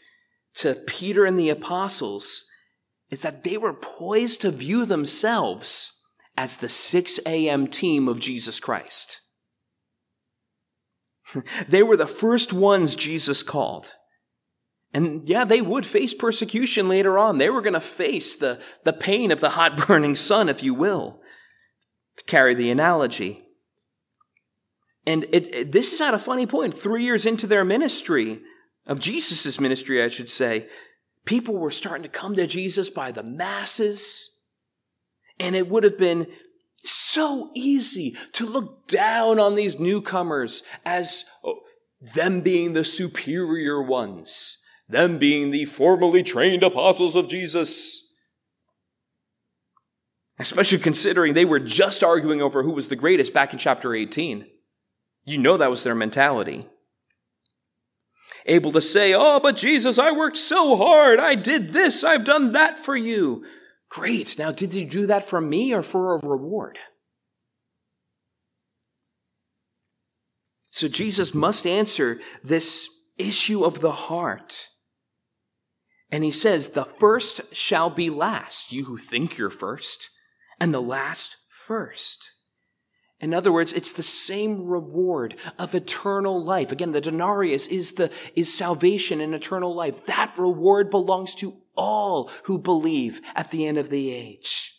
to 0.56 0.76
Peter 0.76 1.23
and 1.23 1.39
the 1.39 1.50
apostles 1.50 2.43
is 3.10 3.21
that 3.21 3.45
they 3.45 3.58
were 3.58 3.73
poised 3.73 4.41
to 4.41 4.52
view 4.52 4.86
themselves 4.86 6.02
as 6.36 6.58
the 6.58 6.67
6 6.67 7.21
a.m. 7.26 7.67
team 7.67 8.10
of 8.10 8.19
Jesus 8.19 8.60
Christ. 8.60 9.21
they 11.67 11.82
were 11.82 11.97
the 11.97 12.08
first 12.08 12.52
ones 12.52 12.93
Jesus 12.93 13.41
called. 13.41 13.93
And 14.93 15.28
yeah, 15.28 15.43
they 15.43 15.62
would 15.62 15.86
face 15.86 16.13
persecution 16.13 16.88
later 16.88 17.17
on. 17.17 17.38
They 17.38 17.50
were 17.50 17.62
going 17.62 17.73
to 17.73 17.80
face 17.80 18.36
the, 18.36 18.60
the 18.84 18.93
pain 18.93 19.32
of 19.32 19.41
the 19.41 19.50
hot 19.50 19.78
burning 19.88 20.15
sun, 20.15 20.50
if 20.50 20.63
you 20.63 20.73
will, 20.73 21.19
to 22.17 22.23
carry 22.23 22.56
the 22.56 22.69
analogy. 22.69 23.43
And 25.06 25.26
it, 25.32 25.54
it, 25.54 25.71
this 25.71 25.93
is 25.93 26.02
at 26.02 26.13
a 26.13 26.19
funny 26.19 26.45
point. 26.45 26.73
Three 26.73 27.04
years 27.04 27.26
into 27.26 27.47
their 27.47 27.63
ministry, 27.63 28.41
of 28.86 29.00
Jesus' 29.00 29.60
ministry, 29.60 30.02
I 30.02 30.08
should 30.08 30.30
say, 30.30 30.67
people 31.26 31.56
were 31.56 31.71
starting 31.71 32.04
to 32.04 32.10
come 32.10 32.36
to 32.36 32.47
Jesus 32.47 32.89
by 32.89 33.12
the 33.12 33.23
masses. 33.23 34.41
And 35.39 35.56
it 35.56 35.69
would 35.69 35.84
have 35.84 35.97
been 35.97 36.28
so 36.84 37.52
easy 37.54 38.15
to 38.34 38.45
look 38.45 38.88
down 38.88 39.39
on 39.39 39.56
these 39.56 39.80
newcomers 39.80 40.63
as 40.86 41.26
oh, 41.43 41.60
them 42.15 42.41
being 42.41 42.73
the 42.73 42.86
superior 42.86 43.82
ones 43.82 44.63
them 44.89 45.17
being 45.17 45.52
the 45.52 45.65
formally 45.65 46.23
trained 46.23 46.63
apostles 46.63 47.15
of 47.15 47.28
Jesus. 47.28 48.04
Especially 50.39 50.78
considering 50.78 51.34
they 51.34 51.45
were 51.45 51.60
just 51.60 52.04
arguing 52.04 52.41
over 52.41 52.63
who 52.63 52.71
was 52.71 52.88
the 52.88 52.95
greatest 52.95 53.34
back 53.34 53.54
in 53.54 53.60
chapter 53.60 53.93
18. 53.93 54.45
You 55.26 55.38
know 55.38 55.58
that 55.58 55.69
was 55.69 55.84
their 55.84 55.95
mentality. 55.95 56.67
Able 58.45 58.71
to 58.71 58.82
say, 58.82 59.13
Oh, 59.13 59.39
but 59.41 59.58
Jesus, 59.58 60.00
I 60.00 60.12
worked 60.12 60.38
so 60.38 60.78
hard. 60.78 61.19
I 61.19 61.36
did 61.36 61.69
this. 61.69 62.04
I've 62.04 62.23
done 62.23 62.54
that 62.54 62.80
for 62.80 62.95
you. 62.95 63.43
Great. 63.89 64.38
Now, 64.38 64.52
did 64.52 64.73
you 64.73 64.86
do 64.86 65.08
that 65.08 65.26
for 65.26 65.41
me 65.41 65.73
or 65.73 65.82
for 65.82 66.15
a 66.15 66.26
reward? 66.26 66.78
So 70.71 70.88
Jesus 70.88 71.34
must 71.34 71.65
answer 71.65 72.19
this 72.43 72.88
issue 73.17 73.65
of 73.65 73.82
the 73.82 73.91
heart. 73.91 74.69
And 76.12 76.24
he 76.24 76.32
says, 76.32 76.70
the 76.70 76.86
first 76.86 77.54
shall 77.54 77.89
be 77.89 78.10
last, 78.10 78.72
you 78.72 78.86
who 78.86 78.98
think 78.98 79.38
you're 79.38 79.50
first, 79.50 80.10
and 80.60 80.74
the 80.74 80.82
last 80.82 81.36
first. 81.50 82.32
In 83.20 83.34
other 83.34 83.52
words, 83.52 83.74
it's 83.74 83.91
the 83.91 84.04
same 84.04 84.65
reward 84.67 85.36
of 85.58 85.74
eternal 85.74 86.43
life. 86.43 86.72
Again, 86.72 86.91
the 86.91 87.02
denarius 87.02 87.67
is 87.67 87.93
the, 87.93 88.12
is 88.36 88.54
salvation 88.54 89.20
and 89.20 89.34
eternal 89.34 89.74
life. 89.74 90.06
That 90.06 90.38
reward 90.38 90.89
belongs 90.89 91.34
to 91.36 91.58
all 91.76 92.30
who 92.43 92.60
believe 92.60 93.22
at 93.36 93.50
the 93.50 93.65
end 93.65 93.78
of 93.78 93.89
the 93.89 94.12
age. 94.12 94.74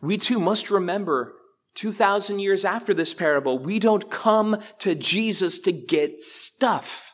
We 0.00 0.18
too 0.18 0.38
must 0.38 0.70
remember 0.70 1.34
2,000 1.74 2.40
years 2.40 2.64
after 2.64 2.92
this 2.92 3.14
parable, 3.14 3.58
we 3.58 3.78
don't 3.78 4.10
come 4.10 4.60
to 4.78 4.94
Jesus 4.94 5.58
to 5.60 5.72
get 5.72 6.20
stuff. 6.20 7.07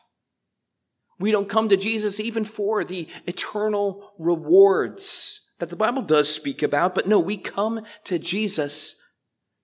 We 1.19 1.31
don't 1.31 1.49
come 1.49 1.69
to 1.69 1.77
Jesus 1.77 2.19
even 2.19 2.43
for 2.43 2.83
the 2.83 3.07
eternal 3.25 4.11
rewards 4.17 5.45
that 5.59 5.69
the 5.69 5.75
Bible 5.75 6.01
does 6.01 6.33
speak 6.33 6.61
about, 6.61 6.95
but 6.95 7.07
no, 7.07 7.19
we 7.19 7.37
come 7.37 7.85
to 8.03 8.19
Jesus 8.19 9.01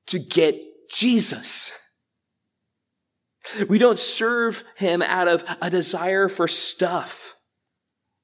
to 0.08 0.20
get 0.20 0.60
Jesus. 0.90 1.78
We 3.68 3.78
don't 3.78 4.00
serve 4.00 4.64
him 4.76 5.02
out 5.02 5.28
of 5.28 5.44
a 5.62 5.70
desire 5.70 6.30
for 6.30 6.48
stuff. 6.48 7.36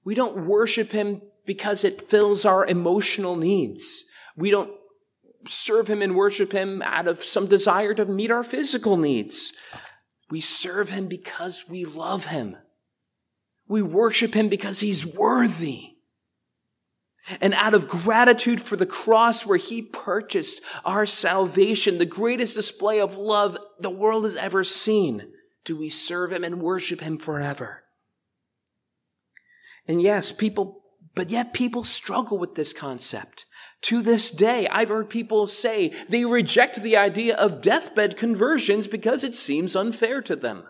We 0.06 0.16
don't 0.16 0.46
worship 0.46 0.92
him 0.92 1.22
because 1.46 1.84
it 1.84 2.02
fills 2.02 2.46
our 2.46 2.66
emotional 2.66 3.36
needs. 3.36 4.06
We 4.36 4.52
don't 4.52 4.72
serve 5.48 5.88
him 5.88 6.02
and 6.02 6.16
worship 6.16 6.52
him 6.52 6.82
out 6.82 7.08
of 7.08 7.24
some 7.24 7.48
desire 7.48 7.94
to 7.96 8.06
meet 8.06 8.32
our 8.32 8.44
physical 8.44 8.96
needs. 8.96 9.54
We 10.30 10.40
serve 10.40 10.90
him 10.90 11.08
because 11.08 11.66
we 11.68 11.84
love 11.84 12.26
him. 12.26 12.58
We 13.68 13.82
worship 13.82 14.34
him 14.34 14.50
because 14.50 14.80
he's 14.80 15.16
worthy. 15.16 15.94
And 17.42 17.54
out 17.56 17.74
of 17.74 17.90
gratitude 17.90 18.62
for 18.62 18.78
the 18.78 18.86
cross 18.86 19.46
where 19.46 19.58
he 19.58 19.82
purchased 19.82 20.62
our 20.86 21.06
salvation, 21.06 21.98
the 21.98 22.06
greatest 22.06 22.56
display 22.56 23.02
of 23.02 23.18
love 23.18 23.58
the 23.80 23.90
world 23.90 24.24
has 24.24 24.38
ever 24.38 24.64
seen, 24.64 25.34
do 25.66 25.76
we 25.78 25.90
serve 25.90 26.32
him 26.32 26.46
and 26.46 26.62
worship 26.62 27.02
him 27.02 27.18
forever. 27.18 27.84
And 29.88 30.02
yes, 30.02 30.32
people, 30.32 30.84
but 31.16 31.30
yet 31.30 31.54
people 31.54 31.84
struggle 31.84 32.38
with 32.38 32.56
this 32.56 32.72
concept. 32.72 33.46
To 33.84 34.02
this 34.02 34.32
day, 34.32 34.68
I've 34.70 34.90
heard 34.90 35.10
people 35.10 35.48
say 35.48 35.94
they 36.10 36.26
reject 36.26 36.82
the 36.82 36.98
idea 36.98 37.36
of 37.36 37.62
deathbed 37.62 38.18
conversions 38.18 38.88
because 38.88 39.24
it 39.24 39.36
seems 39.36 39.76
unfair 39.76 40.22
to 40.24 40.36
them. 40.36 40.64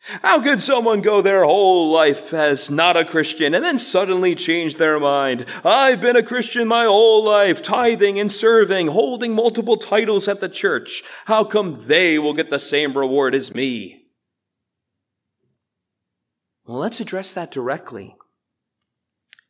How 0.00 0.40
could 0.40 0.62
someone 0.62 1.02
go 1.02 1.20
their 1.20 1.44
whole 1.44 1.92
life 1.92 2.32
as 2.32 2.70
not 2.70 2.96
a 2.96 3.04
Christian 3.04 3.52
and 3.52 3.64
then 3.64 3.78
suddenly 3.78 4.34
change 4.34 4.76
their 4.76 4.98
mind? 4.98 5.44
I've 5.64 6.00
been 6.00 6.16
a 6.16 6.22
Christian 6.22 6.66
my 6.66 6.84
whole 6.84 7.24
life, 7.24 7.60
tithing 7.60 8.18
and 8.18 8.32
serving, 8.32 8.88
holding 8.88 9.34
multiple 9.34 9.76
titles 9.76 10.26
at 10.28 10.40
the 10.40 10.48
church. 10.48 11.02
How 11.26 11.44
come 11.44 11.74
they 11.86 12.18
will 12.18 12.32
get 12.32 12.48
the 12.48 12.58
same 12.58 12.92
reward 12.94 13.34
as 13.34 13.54
me? 13.54 14.06
Well, 16.64 16.78
let's 16.78 17.00
address 17.00 17.34
that 17.34 17.50
directly. 17.50 18.16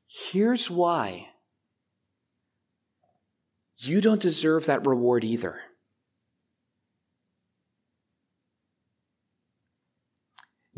Here's 0.07 0.71
why. 0.71 1.29
You 3.77 4.01
don't 4.01 4.21
deserve 4.21 4.67
that 4.67 4.87
reward 4.87 5.23
either. 5.23 5.61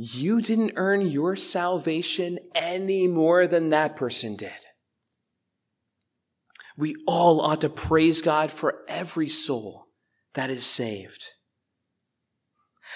You 0.03 0.41
didn't 0.41 0.73
earn 0.77 1.03
your 1.03 1.37
salvation 1.37 2.39
any 2.55 3.07
more 3.07 3.47
than 3.47 3.69
that 3.69 3.97
person 3.97 4.35
did. 4.35 4.51
We 6.75 6.97
all 7.07 7.43
ought 7.43 7.61
to 7.61 7.69
praise 7.69 8.23
God 8.23 8.51
for 8.51 8.83
every 8.89 9.29
soul 9.29 9.89
that 10.33 10.49
is 10.49 10.65
saved. 10.65 11.27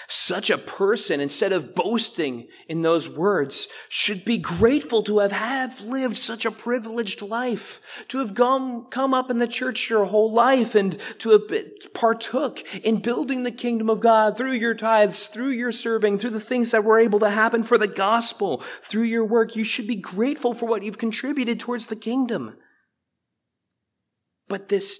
Such 0.07 0.49
a 0.49 0.57
person, 0.57 1.19
instead 1.19 1.51
of 1.51 1.73
boasting 1.73 2.47
in 2.67 2.81
those 2.81 3.09
words, 3.09 3.67
should 3.89 4.23
be 4.23 4.37
grateful 4.37 5.01
to 5.03 5.19
have, 5.19 5.31
have 5.31 5.81
lived 5.81 6.17
such 6.17 6.45
a 6.45 6.51
privileged 6.51 7.21
life, 7.21 7.81
to 8.09 8.19
have 8.19 8.35
come, 8.35 8.85
come 8.91 9.13
up 9.13 9.31
in 9.31 9.39
the 9.39 9.47
church 9.47 9.89
your 9.89 10.05
whole 10.05 10.31
life 10.31 10.75
and 10.75 10.99
to 11.19 11.31
have 11.31 11.47
been, 11.47 11.71
partook 11.93 12.61
in 12.83 13.01
building 13.01 13.43
the 13.43 13.51
kingdom 13.51 13.89
of 13.89 13.99
God 13.99 14.37
through 14.37 14.53
your 14.53 14.75
tithes, 14.75 15.27
through 15.27 15.49
your 15.49 15.71
serving, 15.71 16.19
through 16.19 16.31
the 16.31 16.39
things 16.39 16.71
that 16.71 16.83
were 16.83 16.99
able 16.99 17.19
to 17.19 17.29
happen 17.31 17.63
for 17.63 17.77
the 17.77 17.87
gospel, 17.87 18.59
through 18.83 19.03
your 19.03 19.25
work. 19.25 19.55
You 19.55 19.63
should 19.63 19.87
be 19.87 19.95
grateful 19.95 20.53
for 20.53 20.67
what 20.67 20.83
you've 20.83 20.97
contributed 20.99 21.59
towards 21.59 21.87
the 21.87 21.95
kingdom. 21.95 22.57
But 24.47 24.69
this 24.69 24.99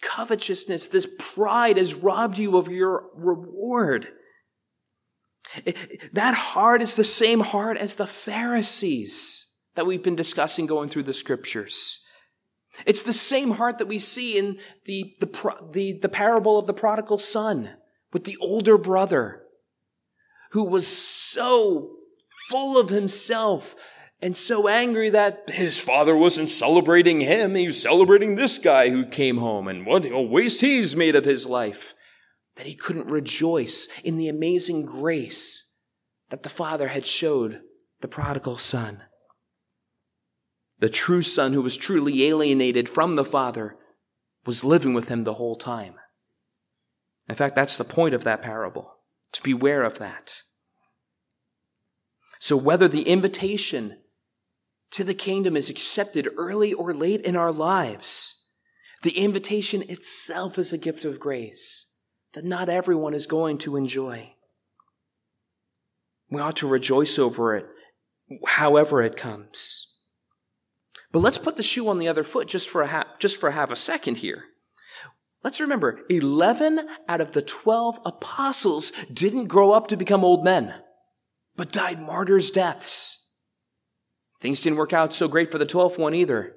covetousness, 0.00 0.86
this 0.88 1.08
pride 1.18 1.76
has 1.76 1.94
robbed 1.94 2.38
you 2.38 2.56
of 2.56 2.68
your 2.68 3.10
reward. 3.16 4.08
That 6.12 6.34
heart 6.34 6.82
is 6.82 6.94
the 6.94 7.04
same 7.04 7.40
heart 7.40 7.76
as 7.76 7.94
the 7.94 8.06
Pharisees 8.06 9.54
that 9.74 9.86
we've 9.86 10.02
been 10.02 10.16
discussing 10.16 10.66
going 10.66 10.88
through 10.88 11.04
the 11.04 11.14
scriptures. 11.14 12.04
It's 12.86 13.02
the 13.02 13.12
same 13.12 13.52
heart 13.52 13.78
that 13.78 13.88
we 13.88 13.98
see 13.98 14.38
in 14.38 14.58
the, 14.84 15.14
the, 15.20 15.54
the, 15.72 15.98
the 16.00 16.08
parable 16.08 16.58
of 16.58 16.66
the 16.66 16.74
prodigal 16.74 17.18
son 17.18 17.70
with 18.12 18.24
the 18.24 18.36
older 18.40 18.78
brother 18.78 19.42
who 20.50 20.64
was 20.64 20.86
so 20.86 21.96
full 22.48 22.80
of 22.80 22.88
himself 22.88 23.74
and 24.20 24.36
so 24.36 24.68
angry 24.68 25.10
that 25.10 25.50
his 25.50 25.80
father 25.80 26.16
wasn't 26.16 26.50
celebrating 26.50 27.20
him. 27.20 27.54
He 27.54 27.66
was 27.66 27.80
celebrating 27.80 28.34
this 28.34 28.58
guy 28.58 28.90
who 28.90 29.06
came 29.06 29.38
home 29.38 29.68
and 29.68 29.86
what 29.86 30.06
a 30.06 30.20
waste 30.20 30.60
he's 30.60 30.96
made 30.96 31.14
of 31.14 31.24
his 31.24 31.46
life 31.46 31.94
that 32.58 32.66
he 32.66 32.74
couldn't 32.74 33.06
rejoice 33.06 33.86
in 34.02 34.16
the 34.16 34.28
amazing 34.28 34.84
grace 34.84 35.78
that 36.28 36.42
the 36.42 36.48
Father 36.48 36.88
had 36.88 37.06
showed 37.06 37.60
the 38.00 38.08
prodigal 38.08 38.58
son. 38.58 39.04
The 40.80 40.88
true 40.88 41.22
son 41.22 41.52
who 41.52 41.62
was 41.62 41.76
truly 41.76 42.24
alienated 42.24 42.88
from 42.88 43.14
the 43.14 43.24
Father 43.24 43.76
was 44.44 44.64
living 44.64 44.92
with 44.92 45.06
him 45.08 45.22
the 45.22 45.34
whole 45.34 45.54
time. 45.54 45.94
In 47.28 47.36
fact, 47.36 47.54
that's 47.54 47.76
the 47.76 47.84
point 47.84 48.12
of 48.12 48.24
that 48.24 48.42
parable, 48.42 48.92
to 49.32 49.42
beware 49.42 49.84
of 49.84 50.00
that. 50.00 50.42
So 52.40 52.56
whether 52.56 52.88
the 52.88 53.02
invitation 53.02 53.98
to 54.90 55.04
the 55.04 55.14
kingdom 55.14 55.56
is 55.56 55.70
accepted 55.70 56.28
early 56.36 56.72
or 56.72 56.92
late 56.92 57.20
in 57.20 57.36
our 57.36 57.52
lives, 57.52 58.50
the 59.02 59.16
invitation 59.16 59.82
itself 59.88 60.58
is 60.58 60.72
a 60.72 60.78
gift 60.78 61.04
of 61.04 61.20
grace 61.20 61.87
that 62.34 62.44
not 62.44 62.68
everyone 62.68 63.14
is 63.14 63.26
going 63.26 63.58
to 63.58 63.76
enjoy. 63.76 64.34
We 66.30 66.40
ought 66.40 66.56
to 66.56 66.68
rejoice 66.68 67.18
over 67.18 67.56
it, 67.56 67.66
however 68.46 69.02
it 69.02 69.16
comes. 69.16 69.96
But 71.10 71.20
let's 71.20 71.38
put 71.38 71.56
the 71.56 71.62
shoe 71.62 71.88
on 71.88 71.98
the 71.98 72.08
other 72.08 72.24
foot 72.24 72.48
just 72.48 72.68
for 72.68 72.82
a 72.82 72.86
half, 72.86 73.18
just 73.18 73.38
for 73.38 73.50
half 73.50 73.70
a 73.70 73.76
second 73.76 74.18
here. 74.18 74.44
Let's 75.42 75.60
remember, 75.60 76.00
11 76.10 76.80
out 77.08 77.20
of 77.20 77.32
the 77.32 77.42
12 77.42 78.00
apostles 78.04 78.92
didn't 79.12 79.46
grow 79.46 79.72
up 79.72 79.86
to 79.88 79.96
become 79.96 80.24
old 80.24 80.44
men, 80.44 80.74
but 81.56 81.72
died 81.72 82.00
martyrs' 82.00 82.50
deaths. 82.50 83.32
Things 84.40 84.60
didn't 84.60 84.78
work 84.78 84.92
out 84.92 85.14
so 85.14 85.28
great 85.28 85.50
for 85.50 85.58
the 85.58 85.66
12th 85.66 85.98
one 85.98 86.14
either. 86.14 86.54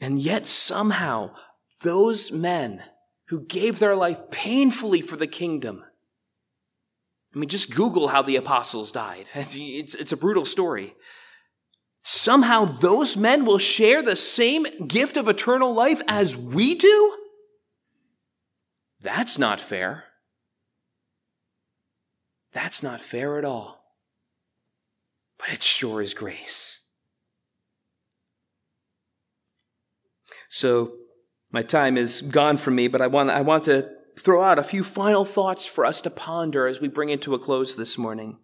And 0.00 0.20
yet 0.20 0.46
somehow 0.46 1.32
those 1.82 2.32
men 2.32 2.82
who 3.28 3.40
gave 3.40 3.78
their 3.78 3.96
life 3.96 4.30
painfully 4.30 5.00
for 5.00 5.16
the 5.16 5.26
kingdom. 5.26 5.84
I 7.34 7.38
mean, 7.38 7.48
just 7.48 7.74
Google 7.74 8.08
how 8.08 8.22
the 8.22 8.36
apostles 8.36 8.90
died. 8.90 9.28
It's, 9.34 9.56
it's, 9.60 9.94
it's, 9.94 10.12
a 10.12 10.16
brutal 10.16 10.44
story. 10.44 10.94
Somehow 12.02 12.64
those 12.64 13.16
men 13.16 13.44
will 13.44 13.58
share 13.58 14.02
the 14.02 14.16
same 14.16 14.86
gift 14.86 15.16
of 15.16 15.28
eternal 15.28 15.74
life 15.74 16.02
as 16.08 16.36
we 16.36 16.74
do? 16.74 17.16
That's 19.00 19.38
not 19.38 19.60
fair. 19.60 20.04
That's 22.52 22.82
not 22.82 23.00
fair 23.00 23.38
at 23.38 23.44
all. 23.44 23.84
But 25.38 25.50
it 25.50 25.62
sure 25.62 26.00
is 26.00 26.14
grace. 26.14 26.90
So, 30.48 30.92
my 31.56 31.62
time 31.62 31.96
is 31.96 32.20
gone 32.20 32.58
from 32.58 32.74
me, 32.74 32.86
but 32.86 33.00
I 33.00 33.06
want, 33.06 33.30
I 33.30 33.40
want 33.40 33.64
to 33.64 33.88
throw 34.18 34.42
out 34.42 34.58
a 34.58 34.62
few 34.62 34.84
final 34.84 35.24
thoughts 35.24 35.66
for 35.66 35.86
us 35.86 36.02
to 36.02 36.10
ponder 36.10 36.66
as 36.66 36.82
we 36.82 36.88
bring 36.88 37.08
it 37.08 37.22
to 37.22 37.34
a 37.34 37.38
close 37.38 37.76
this 37.76 37.96
morning. 37.96 38.36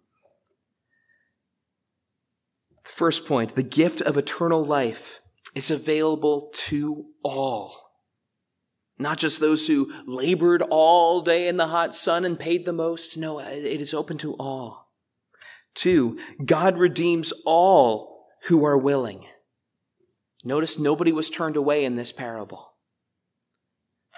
First 2.83 3.27
point, 3.27 3.53
the 3.53 3.61
gift 3.61 4.01
of 4.01 4.17
eternal 4.17 4.65
life 4.65 5.21
is 5.53 5.69
available 5.69 6.49
to 6.53 7.05
all. 7.21 7.71
Not 8.97 9.19
just 9.19 9.39
those 9.39 9.67
who 9.67 9.93
labored 10.07 10.63
all 10.71 11.21
day 11.21 11.47
in 11.47 11.57
the 11.57 11.67
hot 11.67 11.93
sun 11.93 12.25
and 12.25 12.39
paid 12.39 12.65
the 12.65 12.73
most. 12.73 13.15
No, 13.15 13.37
it 13.37 13.79
is 13.79 13.93
open 13.93 14.17
to 14.17 14.33
all. 14.39 14.91
Two, 15.75 16.17
God 16.43 16.79
redeems 16.79 17.31
all 17.45 18.25
who 18.45 18.65
are 18.65 18.75
willing. 18.75 19.27
Notice 20.43 20.79
nobody 20.79 21.11
was 21.11 21.29
turned 21.29 21.57
away 21.57 21.85
in 21.85 21.93
this 21.93 22.11
parable. 22.11 22.72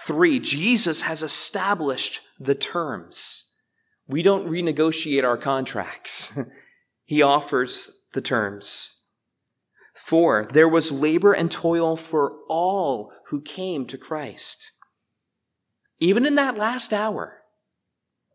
Three, 0.06 0.38
Jesus 0.38 1.02
has 1.02 1.20
established 1.20 2.20
the 2.38 2.54
terms. 2.54 3.52
We 4.06 4.22
don't 4.22 4.48
renegotiate 4.48 5.24
our 5.24 5.36
contracts. 5.36 6.38
he 7.04 7.22
offers 7.22 7.90
the 8.12 8.20
terms. 8.20 9.02
Four, 9.96 10.48
there 10.52 10.68
was 10.68 10.92
labor 10.92 11.32
and 11.32 11.50
toil 11.50 11.96
for 11.96 12.36
all 12.48 13.10
who 13.30 13.40
came 13.40 13.84
to 13.86 13.98
Christ. 13.98 14.70
Even 15.98 16.24
in 16.24 16.36
that 16.36 16.56
last 16.56 16.92
hour. 16.92 17.42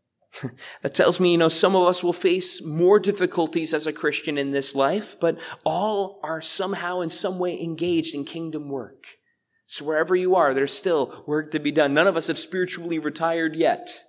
that 0.81 0.93
tells 0.93 1.21
me, 1.21 1.31
you 1.31 1.37
know, 1.37 1.47
some 1.47 1.77
of 1.77 1.87
us 1.87 2.03
will 2.03 2.11
face 2.11 2.61
more 2.61 2.99
difficulties 2.99 3.73
as 3.73 3.87
a 3.87 3.93
Christian 3.93 4.37
in 4.37 4.51
this 4.51 4.75
life, 4.75 5.15
but 5.21 5.39
all 5.63 6.19
are 6.21 6.41
somehow 6.41 6.99
in 6.99 7.09
some 7.09 7.39
way 7.39 7.57
engaged 7.61 8.13
in 8.13 8.25
kingdom 8.25 8.67
work. 8.67 9.20
So 9.71 9.85
wherever 9.85 10.17
you 10.17 10.35
are, 10.35 10.53
there's 10.53 10.73
still 10.73 11.23
work 11.25 11.51
to 11.51 11.59
be 11.59 11.71
done. 11.71 11.93
None 11.93 12.05
of 12.05 12.17
us 12.17 12.27
have 12.27 12.37
spiritually 12.37 12.99
retired 12.99 13.55
yet. 13.55 14.03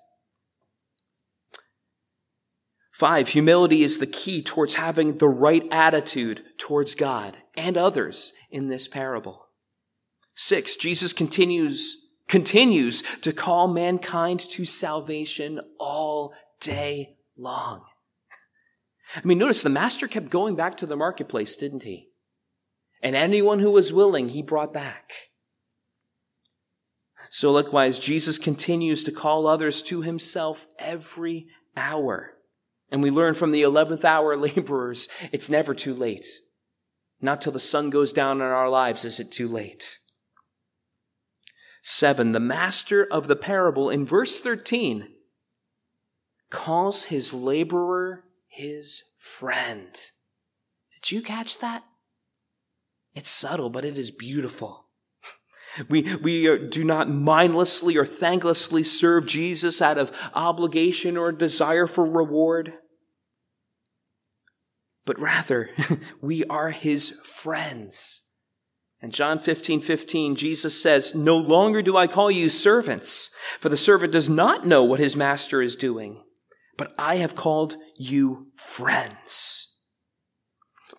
Five, 2.90 3.28
humility 3.28 3.84
is 3.84 3.98
the 3.98 4.08
key 4.08 4.42
towards 4.42 4.74
having 4.74 5.18
the 5.18 5.28
right 5.28 5.64
attitude 5.70 6.42
towards 6.58 6.96
God 6.96 7.36
and 7.56 7.78
others 7.78 8.32
in 8.50 8.70
this 8.70 8.88
parable. 8.88 9.46
Six, 10.34 10.74
Jesus 10.74 11.12
continues, 11.12 12.08
continues 12.26 13.02
to 13.20 13.32
call 13.32 13.68
mankind 13.68 14.40
to 14.40 14.64
salvation 14.64 15.60
all 15.78 16.34
day 16.58 17.14
long. 17.36 17.84
I 19.14 19.20
mean, 19.22 19.38
notice 19.38 19.62
the 19.62 19.70
master 19.70 20.08
kept 20.08 20.28
going 20.28 20.56
back 20.56 20.76
to 20.78 20.86
the 20.86 20.96
marketplace, 20.96 21.54
didn't 21.54 21.84
he? 21.84 22.08
And 23.00 23.14
anyone 23.14 23.60
who 23.60 23.70
was 23.70 23.92
willing, 23.92 24.30
he 24.30 24.42
brought 24.42 24.72
back. 24.74 25.12
So 27.34 27.50
likewise, 27.50 27.98
Jesus 27.98 28.36
continues 28.36 29.02
to 29.04 29.10
call 29.10 29.46
others 29.46 29.80
to 29.84 30.02
himself 30.02 30.66
every 30.78 31.46
hour. 31.74 32.34
And 32.90 33.02
we 33.02 33.10
learn 33.10 33.32
from 33.32 33.52
the 33.52 33.62
11th 33.62 34.04
hour 34.04 34.36
laborers, 34.36 35.08
it's 35.32 35.48
never 35.48 35.74
too 35.74 35.94
late. 35.94 36.26
Not 37.22 37.40
till 37.40 37.54
the 37.54 37.58
sun 37.58 37.88
goes 37.88 38.12
down 38.12 38.42
in 38.42 38.46
our 38.46 38.68
lives 38.68 39.06
is 39.06 39.18
it 39.18 39.32
too 39.32 39.48
late. 39.48 39.98
Seven, 41.80 42.32
the 42.32 42.38
master 42.38 43.02
of 43.10 43.28
the 43.28 43.36
parable 43.36 43.88
in 43.88 44.04
verse 44.04 44.38
13 44.38 45.08
calls 46.50 47.04
his 47.04 47.32
laborer 47.32 48.24
his 48.46 49.04
friend. 49.18 49.88
Did 50.92 51.10
you 51.10 51.22
catch 51.22 51.60
that? 51.60 51.82
It's 53.14 53.30
subtle, 53.30 53.70
but 53.70 53.86
it 53.86 53.96
is 53.96 54.10
beautiful. 54.10 54.81
We, 55.88 56.16
we 56.16 56.68
do 56.68 56.84
not 56.84 57.08
mindlessly 57.10 57.96
or 57.96 58.04
thanklessly 58.04 58.84
serve 58.84 59.26
Jesus 59.26 59.80
out 59.80 59.98
of 59.98 60.12
obligation 60.34 61.16
or 61.16 61.32
desire 61.32 61.86
for 61.86 62.06
reward, 62.06 62.74
but 65.04 65.18
rather 65.18 65.70
we 66.20 66.44
are 66.44 66.70
his 66.70 67.10
friends. 67.24 68.22
And 69.00 69.12
John 69.12 69.40
15, 69.40 69.80
15, 69.80 70.36
Jesus 70.36 70.80
says, 70.80 71.14
No 71.14 71.36
longer 71.36 71.82
do 71.82 71.96
I 71.96 72.06
call 72.06 72.30
you 72.30 72.48
servants, 72.48 73.34
for 73.58 73.68
the 73.68 73.76
servant 73.76 74.12
does 74.12 74.28
not 74.28 74.64
know 74.64 74.84
what 74.84 75.00
his 75.00 75.16
master 75.16 75.60
is 75.60 75.74
doing. 75.74 76.22
but 76.78 76.92
I 76.98 77.16
have 77.16 77.34
called 77.34 77.76
you 77.98 78.48
friends. 78.56 79.71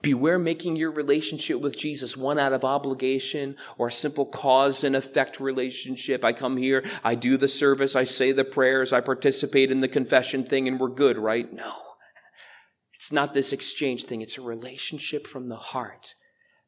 Beware 0.04 0.38
making 0.38 0.76
your 0.76 0.92
relationship 0.92 1.62
with 1.62 1.78
Jesus 1.78 2.18
one 2.18 2.38
out 2.38 2.52
of 2.52 2.66
obligation 2.66 3.56
or 3.78 3.88
a 3.88 3.92
simple 3.92 4.26
cause 4.26 4.84
and 4.84 4.98
effect 4.98 5.40
relationship. 5.40 6.26
I 6.26 6.34
come 6.34 6.58
here, 6.58 6.84
I 7.06 7.16
do 7.16 7.38
the 7.38 7.48
service, 7.48 7.96
I 7.96 8.04
say 8.04 8.34
the 8.34 8.44
prayers, 8.44 8.92
I 8.92 9.00
participate 9.00 9.72
in 9.72 9.80
the 9.80 9.88
confession 9.88 10.44
thing, 10.44 10.68
and 10.68 10.78
we're 10.78 10.90
good, 10.90 11.18
right? 11.18 11.52
No. 11.52 11.74
It's 12.94 13.14
not 13.14 13.34
this 13.34 13.54
exchange 13.54 14.04
thing. 14.04 14.22
It's 14.22 14.38
a 14.38 14.42
relationship 14.42 15.26
from 15.26 15.48
the 15.48 15.56
heart 15.56 16.16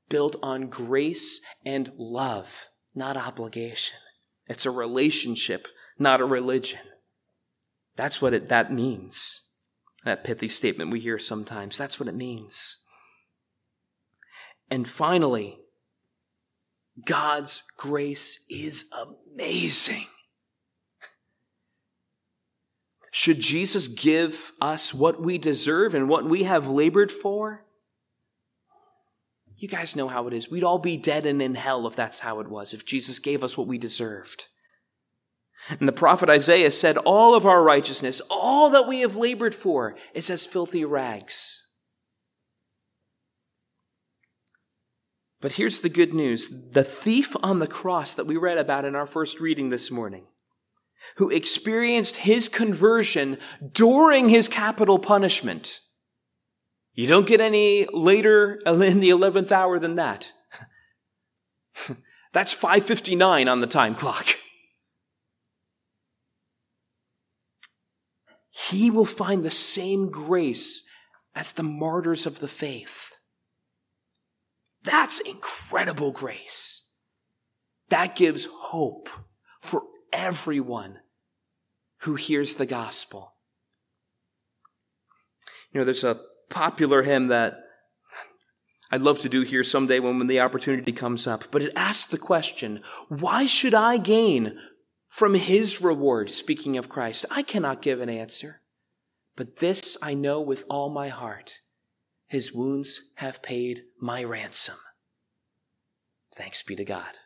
built 0.08 0.38
on 0.42 0.70
grace 0.70 1.42
and 1.66 1.92
love, 1.98 2.70
not 2.94 3.18
obligation. 3.18 3.98
It's 4.48 4.66
a 4.66 4.72
relationship, 4.72 5.68
not 6.00 6.22
a 6.22 6.26
religion. 6.26 6.80
That's 7.98 8.22
what 8.22 8.34
it, 8.34 8.48
that 8.48 8.72
means. 8.72 9.52
That 10.06 10.24
pithy 10.24 10.48
statement 10.48 10.92
we 10.92 11.02
hear 11.02 11.20
sometimes. 11.20 11.78
That's 11.78 12.00
what 12.00 12.08
it 12.08 12.16
means. 12.16 12.85
And 14.70 14.88
finally, 14.88 15.60
God's 17.04 17.64
grace 17.78 18.46
is 18.50 18.86
amazing. 19.34 20.06
Should 23.12 23.40
Jesus 23.40 23.88
give 23.88 24.52
us 24.60 24.94
what 24.94 25.22
we 25.22 25.38
deserve 25.38 25.96
and 25.96 26.10
what 26.10 26.26
we 26.26 26.44
have 26.44 26.68
labored 26.68 27.12
for? 27.12 27.66
You 29.58 29.70
guys 29.70 29.96
know 29.96 30.10
how 30.10 30.28
it 30.28 30.34
is. 30.34 30.52
We'd 30.52 30.66
all 30.66 30.80
be 30.80 30.98
dead 30.98 31.26
and 31.26 31.42
in 31.42 31.56
hell 31.56 31.88
if 31.88 31.96
that's 31.96 32.20
how 32.20 32.42
it 32.42 32.50
was, 32.50 32.74
if 32.74 32.86
Jesus 32.86 33.20
gave 33.20 33.42
us 33.44 33.58
what 33.58 33.68
we 33.68 33.78
deserved. 33.78 34.48
And 35.80 35.88
the 35.88 35.94
prophet 35.94 36.30
Isaiah 36.30 36.72
said, 36.72 36.98
All 36.98 37.36
of 37.36 37.46
our 37.46 37.64
righteousness, 37.64 38.22
all 38.30 38.70
that 38.72 38.88
we 38.88 39.00
have 39.00 39.16
labored 39.16 39.56
for, 39.56 39.96
is 40.14 40.30
as 40.30 40.46
filthy 40.46 40.84
rags. 40.84 41.65
But 45.46 45.52
here's 45.52 45.82
the 45.82 45.90
good 45.90 46.12
news 46.12 46.72
the 46.72 46.84
thief 46.84 47.36
on 47.44 47.60
the 47.60 47.68
cross 47.68 48.16
that 48.16 48.26
we 48.26 48.36
read 48.36 48.58
about 48.58 48.84
in 48.84 48.96
our 48.96 49.06
first 49.06 49.40
reading 49.40 49.70
this 49.70 49.92
morning, 49.92 50.24
who 51.18 51.30
experienced 51.30 52.16
his 52.16 52.50
conversion 52.50 53.38
during 53.72 54.30
his 54.30 54.50
capital 54.50 54.98
punishment. 54.98 55.82
You 56.96 57.06
don't 57.06 57.28
get 57.28 57.42
any 57.42 57.86
later 57.94 58.60
in 58.66 59.02
the 59.02 59.12
11th 59.12 59.52
hour 59.52 59.78
than 59.78 59.98
that. 59.98 60.34
That's 62.34 62.52
559 62.52 63.48
on 63.48 63.62
the 63.62 63.68
time 63.68 63.94
clock. 63.94 64.26
He 68.50 68.90
will 68.90 69.06
find 69.06 69.46
the 69.46 69.52
same 69.52 70.10
grace 70.10 70.90
as 71.36 71.52
the 71.52 71.62
martyrs 71.62 72.26
of 72.26 72.40
the 72.40 72.48
faith. 72.48 73.12
That's 74.86 75.20
incredible 75.20 76.12
grace. 76.12 76.92
That 77.90 78.16
gives 78.16 78.48
hope 78.52 79.10
for 79.62 79.84
everyone 80.14 81.00
who 82.00 82.16
hears 82.16 82.56
the 82.56 82.66
gospel. 82.66 83.34
You 85.72 85.80
know, 85.80 85.86
there's 85.86 86.04
a 86.04 86.22
popular 86.50 87.04
hymn 87.04 87.28
that 87.28 87.60
I'd 88.92 89.02
love 89.02 89.20
to 89.20 89.30
do 89.30 89.42
here 89.42 89.64
someday 89.64 90.00
when, 90.00 90.20
when 90.20 90.28
the 90.28 90.40
opportunity 90.40 90.92
comes 90.92 91.26
up, 91.28 91.46
but 91.52 91.64
it 91.64 91.74
asks 91.76 92.10
the 92.10 92.18
question, 92.18 92.82
why 93.10 93.46
should 93.46 93.74
I 93.74 93.98
gain 93.98 94.58
from 95.08 95.34
his 95.34 95.82
reward? 95.82 96.30
Speaking 96.30 96.78
of 96.78 96.90
Christ, 96.90 97.26
I 97.32 97.42
cannot 97.42 97.82
give 97.82 98.00
an 98.00 98.10
answer, 98.10 98.62
but 99.36 99.58
this 99.58 99.98
I 100.02 100.14
know 100.14 100.40
with 100.40 100.64
all 100.70 100.90
my 100.90 101.10
heart. 101.10 101.62
His 102.36 102.52
wounds 102.52 103.14
have 103.16 103.42
paid 103.42 103.84
my 103.98 104.22
ransom. 104.22 104.76
Thanks 106.36 106.64
be 106.64 106.76
to 106.76 106.84
God. 106.84 107.18